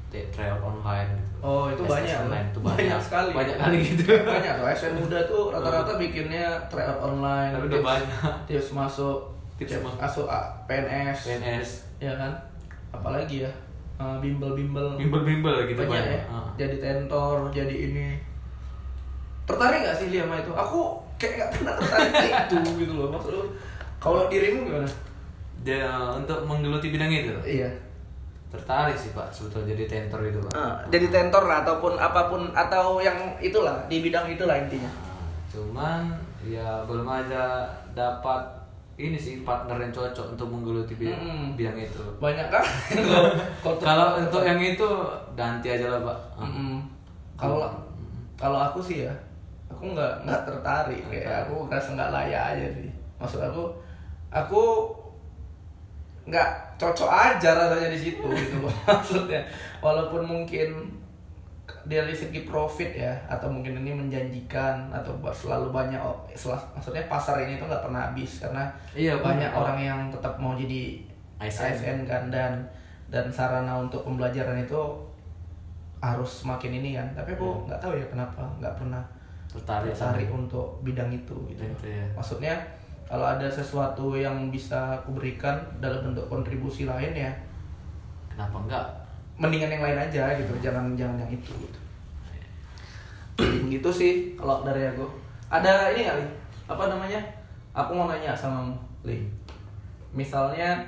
[0.06, 1.34] t- tryout online gitu.
[1.38, 2.16] Oh, itu SS banyak.
[2.22, 3.30] online itu Banyak banyak, sekali.
[3.32, 4.02] banyak kali gitu.
[4.22, 4.66] Banyak tuh.
[4.72, 8.34] SN muda tuh rata-rata bikinnya tryout online Tapi udah banyak.
[8.46, 9.18] tips masuk
[9.56, 9.98] Tips masuk.
[9.98, 12.32] masuk A- PNS PNS ya kan?
[12.90, 13.50] Apalagi ya?
[13.96, 14.94] Eh, bimbel-bimbel.
[14.94, 16.20] Bimbel-bimbel gitu banyak, ya?
[16.28, 16.44] Ah.
[16.54, 18.20] jadi tentor jadi ini.
[19.44, 20.50] Tertarik gak sih Lia sama itu?
[20.50, 20.78] Aku
[21.16, 22.12] kayak gak pernah tertarik
[22.44, 23.42] itu gitu loh maksud lu.
[23.96, 24.84] Kalau dirimu gimana
[25.62, 27.34] dia untuk menggeluti bidang itu?
[27.44, 27.70] Iya.
[28.46, 30.52] Tertarik sih pak sebetulnya jadi tentor itu pak.
[30.54, 34.88] Ah, jadi tentor lah ataupun apa pun atau yang itulah di bidang itulah intinya.
[34.88, 36.00] Nah, cuman
[36.46, 38.56] ya belum ada dapat
[38.96, 41.52] ini sih partner yang cocok untuk menggeluti bidang, Mm-mm.
[41.52, 42.00] bidang itu.
[42.16, 42.64] Banyak kan?
[43.84, 44.88] Kalau untuk yang itu
[45.36, 46.18] ganti aja lah pak.
[46.40, 46.80] Mm-mm.
[47.36, 47.68] kalau
[48.40, 49.12] kalau aku sih ya
[49.68, 51.02] aku nggak nggak tertarik.
[51.12, 52.88] Kayak aku ngerasa nggak layak aja sih.
[53.20, 53.68] Maksud aku
[54.32, 54.62] aku
[56.26, 59.40] nggak cocok aja rasanya di situ gitu maksudnya
[59.78, 60.90] walaupun mungkin
[61.82, 67.38] dari segi profit ya atau mungkin ini menjanjikan atau selalu banyak o- sel- maksudnya pasar
[67.40, 69.60] ini tuh nggak pernah habis karena Iya, banyak benar.
[69.60, 70.98] orang yang tetap mau jadi
[71.38, 71.62] ASN.
[71.70, 72.52] ASN kan dan
[73.06, 74.82] dan sarana untuk pembelajaran itu
[75.96, 79.02] harus semakin ini kan tapi aku nggak tahu ya kenapa nggak pernah
[79.48, 82.02] tertarik untuk bidang itu gitu Itu ya.
[82.12, 82.54] maksudnya
[83.06, 87.30] kalau ada sesuatu yang bisa aku berikan dalam bentuk kontribusi lain ya
[88.30, 88.86] kenapa enggak?
[89.36, 91.80] mendingan yang lain aja gitu jangan jangan yang itu gitu.
[93.68, 95.04] Gitu sih kalau dari aku.
[95.52, 96.24] Ada ini kali
[96.66, 97.20] apa namanya?
[97.76, 98.72] Aku mau nanya sama
[99.04, 99.28] Li.
[100.16, 100.80] Misalnya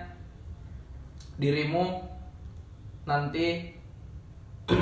[1.37, 2.01] dirimu
[3.05, 3.69] nanti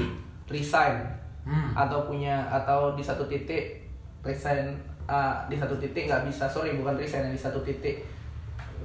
[0.55, 1.03] resign
[1.43, 1.74] hmm.
[1.74, 3.82] atau punya atau di satu titik
[4.22, 8.03] resign ah, di satu titik nggak bisa sorry bukan resign di satu titik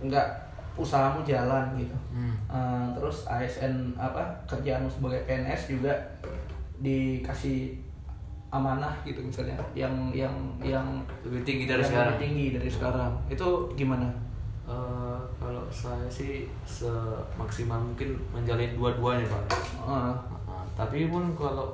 [0.01, 0.28] nggak
[0.80, 1.97] usahamu jalan gitu.
[2.15, 2.36] Hmm.
[2.47, 5.93] Eh, terus ASN apa kerjaanmu sebagai PNS juga
[6.82, 7.78] dikasih
[8.51, 10.84] amanah gitu misalnya yang yang yang
[11.24, 12.07] lebih tinggi dari yang sekarang?
[12.15, 13.11] lebih tinggi dari sekarang.
[13.32, 14.07] Itu gimana?
[14.67, 19.43] Eh, kalau saya sih semaksimal mungkin menjalin dua-duanya pak.
[19.51, 20.15] Eh, Nah,
[20.78, 21.72] tapi pun kalau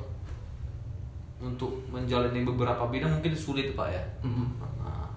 [1.38, 4.04] untuk menjalani beberapa bidang mungkin sulit pak ya.
[4.26, 4.50] Mm,
[4.82, 5.10] Nah,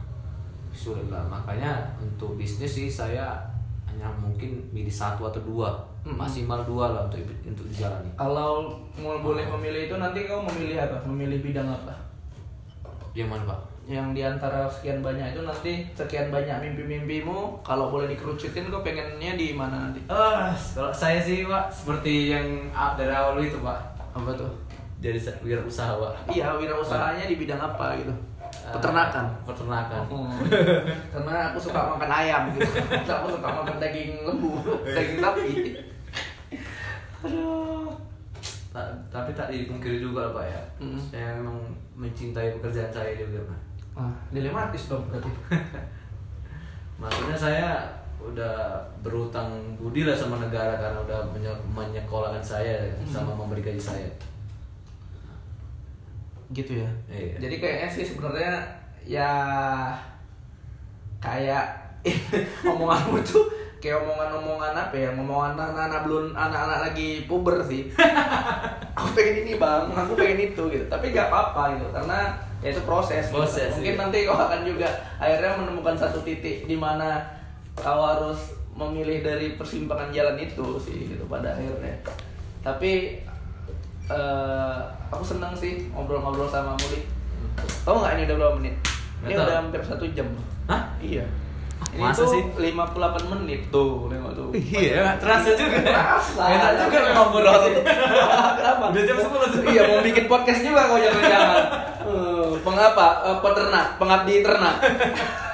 [0.71, 1.25] sulit lah.
[1.27, 3.41] Makanya untuk bisnis sih saya
[3.89, 5.71] hanya mungkin milih satu atau dua.
[6.01, 6.17] Mm-mm.
[6.17, 8.09] maksimal dua lah untuk untuk dijalani.
[8.17, 10.97] Kalau mau boleh memilih itu nanti kau memilih apa?
[11.05, 11.93] Memilih bidang apa?
[13.13, 13.61] Yang mana pak?
[13.85, 19.37] Yang di antara sekian banyak itu nanti sekian banyak mimpi-mimpimu kalau boleh dikerucutin kau pengennya
[19.37, 20.01] di mana nanti?
[20.09, 23.77] Ah, kalau saya sih pak seperti yang dari awal itu pak.
[24.17, 24.49] Apa tuh
[25.01, 25.97] jadi wirausaha.
[26.27, 28.13] Iya wirausahanya di bidang apa gitu?
[28.71, 30.01] Peternakan Ah, peternakan.
[30.07, 30.31] Hmm.
[31.11, 32.69] karena aku suka makan ayam gitu.
[33.03, 34.61] Aku suka makan daging lembu
[34.97, 35.49] daging sapi.
[37.21, 37.89] Aduh.
[38.71, 40.63] Ta- tapi tak dipungkiri juga pak ya.
[40.79, 41.01] Mm.
[41.03, 41.59] saya memang
[41.97, 43.61] mencintai pekerjaan saya juga pak.
[43.97, 45.31] Ah dilematis dong berarti.
[47.01, 47.69] Maksudnya saya
[48.21, 54.05] udah berutang budi lah sama negara karena udah menye- menyekolahkan saya sama memberi gaji saya
[56.51, 57.35] gitu ya Iya.
[57.39, 58.53] jadi kayaknya sih sebenarnya
[59.07, 59.31] ya
[61.23, 61.67] kayak
[62.73, 63.47] omonganmu tuh
[63.81, 67.89] kayak omongan-omongan apa ya omongan anak-anak belum anak-anak lagi puber sih
[68.97, 72.83] aku pengen ini bang aku pengen itu gitu tapi gak apa-apa gitu karena ya itu
[72.85, 73.41] proses, gitu.
[73.41, 74.01] Proses, mungkin iya.
[74.05, 77.25] nanti kau akan juga akhirnya menemukan satu titik di mana
[77.73, 81.97] kau harus memilih dari persimpangan jalan itu sih gitu pada akhirnya
[82.61, 83.25] tapi
[84.11, 87.07] eh, aku senang sih ngobrol-ngobrol sama Muli.
[87.83, 88.75] Tahu nggak ini udah berapa menit?
[89.23, 89.45] Ini tahu.
[89.47, 90.27] udah hampir satu jam.
[90.67, 90.83] Hah?
[90.99, 91.25] iya.
[91.91, 92.43] Ini Masa tuh sih?
[92.77, 94.53] 58 menit tuh lima tuh.
[94.53, 95.79] Iya, nggak terasa juga.
[95.81, 96.43] terasa.
[96.45, 97.63] Enak juga memang ngobrol.
[98.55, 101.59] kenapa Udah jam 10 iya mau bikin podcast juga kau jangan-jangan
[102.11, 103.23] Eh, pengapa?
[103.23, 104.77] Eh, peternak pengabdi ternak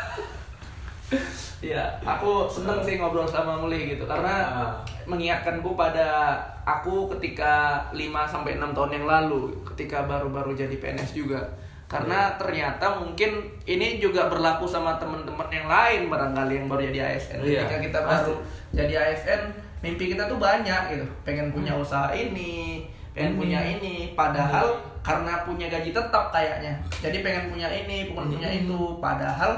[1.67, 4.71] Iya, aku seneng sih ngobrol sama Muli gitu karena Ah.
[5.05, 7.53] mengingatkanku pada aku ketika
[7.91, 11.43] 5 sampai 6 tahun yang lalu ketika baru-baru jadi PNS juga.
[11.87, 13.31] Karena ternyata mungkin
[13.65, 17.39] ini juga berlaku sama teman-teman yang lain barangkali yang baru jadi ASN.
[17.41, 18.11] Iya, Ketika kita pasti.
[18.27, 18.35] baru
[18.73, 19.41] jadi ASN,
[19.81, 21.07] mimpi kita tuh banyak gitu.
[21.23, 21.81] Pengen punya Hmm.
[21.81, 23.39] usaha ini, pengen Ini.
[23.39, 24.67] punya ini, padahal
[24.99, 26.75] karena punya gaji tetap kayaknya.
[26.99, 28.61] Jadi pengen punya ini, pengen punya Hmm.
[28.61, 29.53] itu, padahal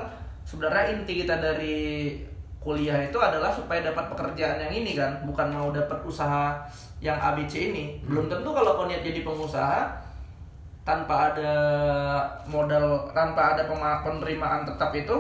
[0.49, 2.16] sebenarnya inti kita dari
[2.57, 6.57] kuliah itu adalah supaya dapat pekerjaan yang ini kan bukan mau dapat usaha
[7.05, 8.01] yang ABC ini.
[8.09, 9.92] Belum tentu kalau kau niat jadi pengusaha
[10.88, 11.53] tanpa ada
[12.49, 15.12] modal tanpa ada penerimaan tetap itu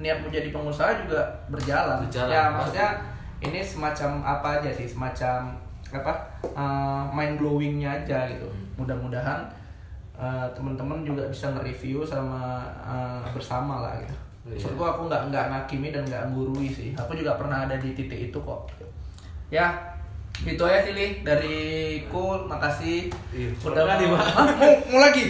[0.00, 1.20] niat menjadi pengusaha juga
[1.52, 2.56] berjalan, Berjalan, ya pasti.
[2.56, 2.88] maksudnya
[3.44, 4.88] ini semacam apa aja sih?
[4.88, 5.60] Semacam
[5.92, 6.12] apa
[6.56, 8.48] uh, mind blowingnya aja gitu.
[8.80, 9.44] Mudah-mudahan
[10.16, 14.29] uh, teman-teman juga bisa nge-review sama uh, bersama lah gitu.
[14.50, 17.92] Maksud gua aku nggak nggak ngakimi dan nggak gurui sih aku juga pernah ada di
[17.92, 18.66] titik itu kok
[19.48, 19.70] ya
[20.40, 23.50] itu aja sih Li dariku makasih Iya.
[23.60, 24.18] udah Makasih, mau,
[24.56, 25.22] mau, mau lagi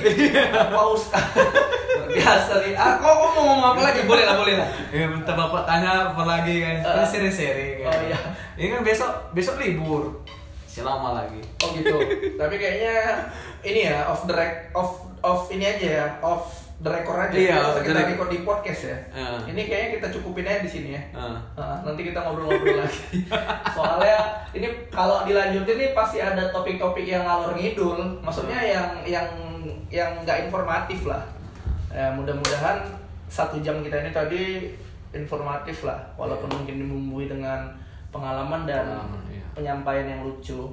[0.70, 4.68] paus Luar biasa nih ah kok kok mau ngomong apa lagi boleh lah boleh lah
[4.88, 6.76] Ya, minta bapak tanya apa lagi kan?
[6.80, 7.06] Kan Eh.
[7.06, 7.90] seri-seri kan.
[7.90, 8.18] Oh, iya.
[8.54, 10.22] Ini kan besok besok libur.
[10.64, 11.42] Selama lagi.
[11.58, 11.96] oh gitu
[12.36, 13.26] tapi kayaknya
[13.60, 17.56] ini ya off the rec off off ini aja ya off the record aja Iya,
[17.78, 18.28] kita record.
[18.28, 19.38] di podcast ya Eh.
[19.48, 21.36] ini kayaknya kita cukupin aja di sini ya Ah.
[21.54, 23.28] Ah, nanti kita ngobrol-ngobrol lagi.
[23.76, 24.16] Soalnya
[24.50, 28.00] ini kalau dilanjutin nih pasti ada topik-topik yang ngalor ngidul.
[28.20, 29.28] Maksudnya yang yang
[29.88, 31.20] yang nggak informatif lah.
[31.90, 32.80] Ya, mudah-mudahan
[33.26, 34.42] satu jam kita ini tadi
[35.10, 37.66] informatif lah, walaupun mungkin dibumbui dengan
[38.08, 39.44] pengalaman dan Pengalaman, iya.
[39.52, 40.70] penyampaian yang lucu.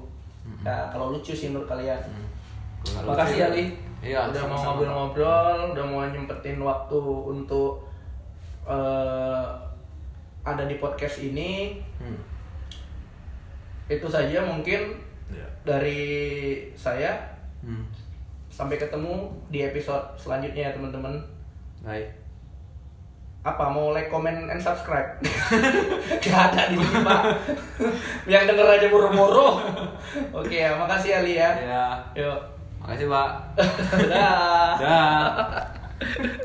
[0.62, 1.98] Ya, kalau lucu sih menurut kalian.
[2.82, 3.64] Kalau Makasih lucu- ya Li.
[3.98, 7.82] Iya, udah mau ngobrol-ngobrol, udah mau nyempetin waktu untuk
[8.68, 9.46] eh,
[10.44, 11.82] ada di podcast ini.
[11.98, 12.20] Hmm.
[13.88, 15.44] Itu saja mungkin Ya.
[15.68, 16.00] dari
[16.72, 17.20] saya.
[17.60, 17.84] Hmm.
[18.48, 21.20] Sampai ketemu di episode selanjutnya ya teman-teman.
[21.84, 22.08] Baik.
[23.44, 25.08] Apa mau like, comment, and subscribe?
[26.24, 27.22] Gak ada di sini pak.
[28.32, 29.56] Yang denger aja buru-buru.
[30.36, 31.52] Oke ya, makasih Ali ya.
[31.56, 31.86] Ya.
[32.12, 32.40] Yuk.
[32.88, 33.30] Makasih, Pak.
[33.92, 34.80] Dadah.
[34.80, 36.40] Dah.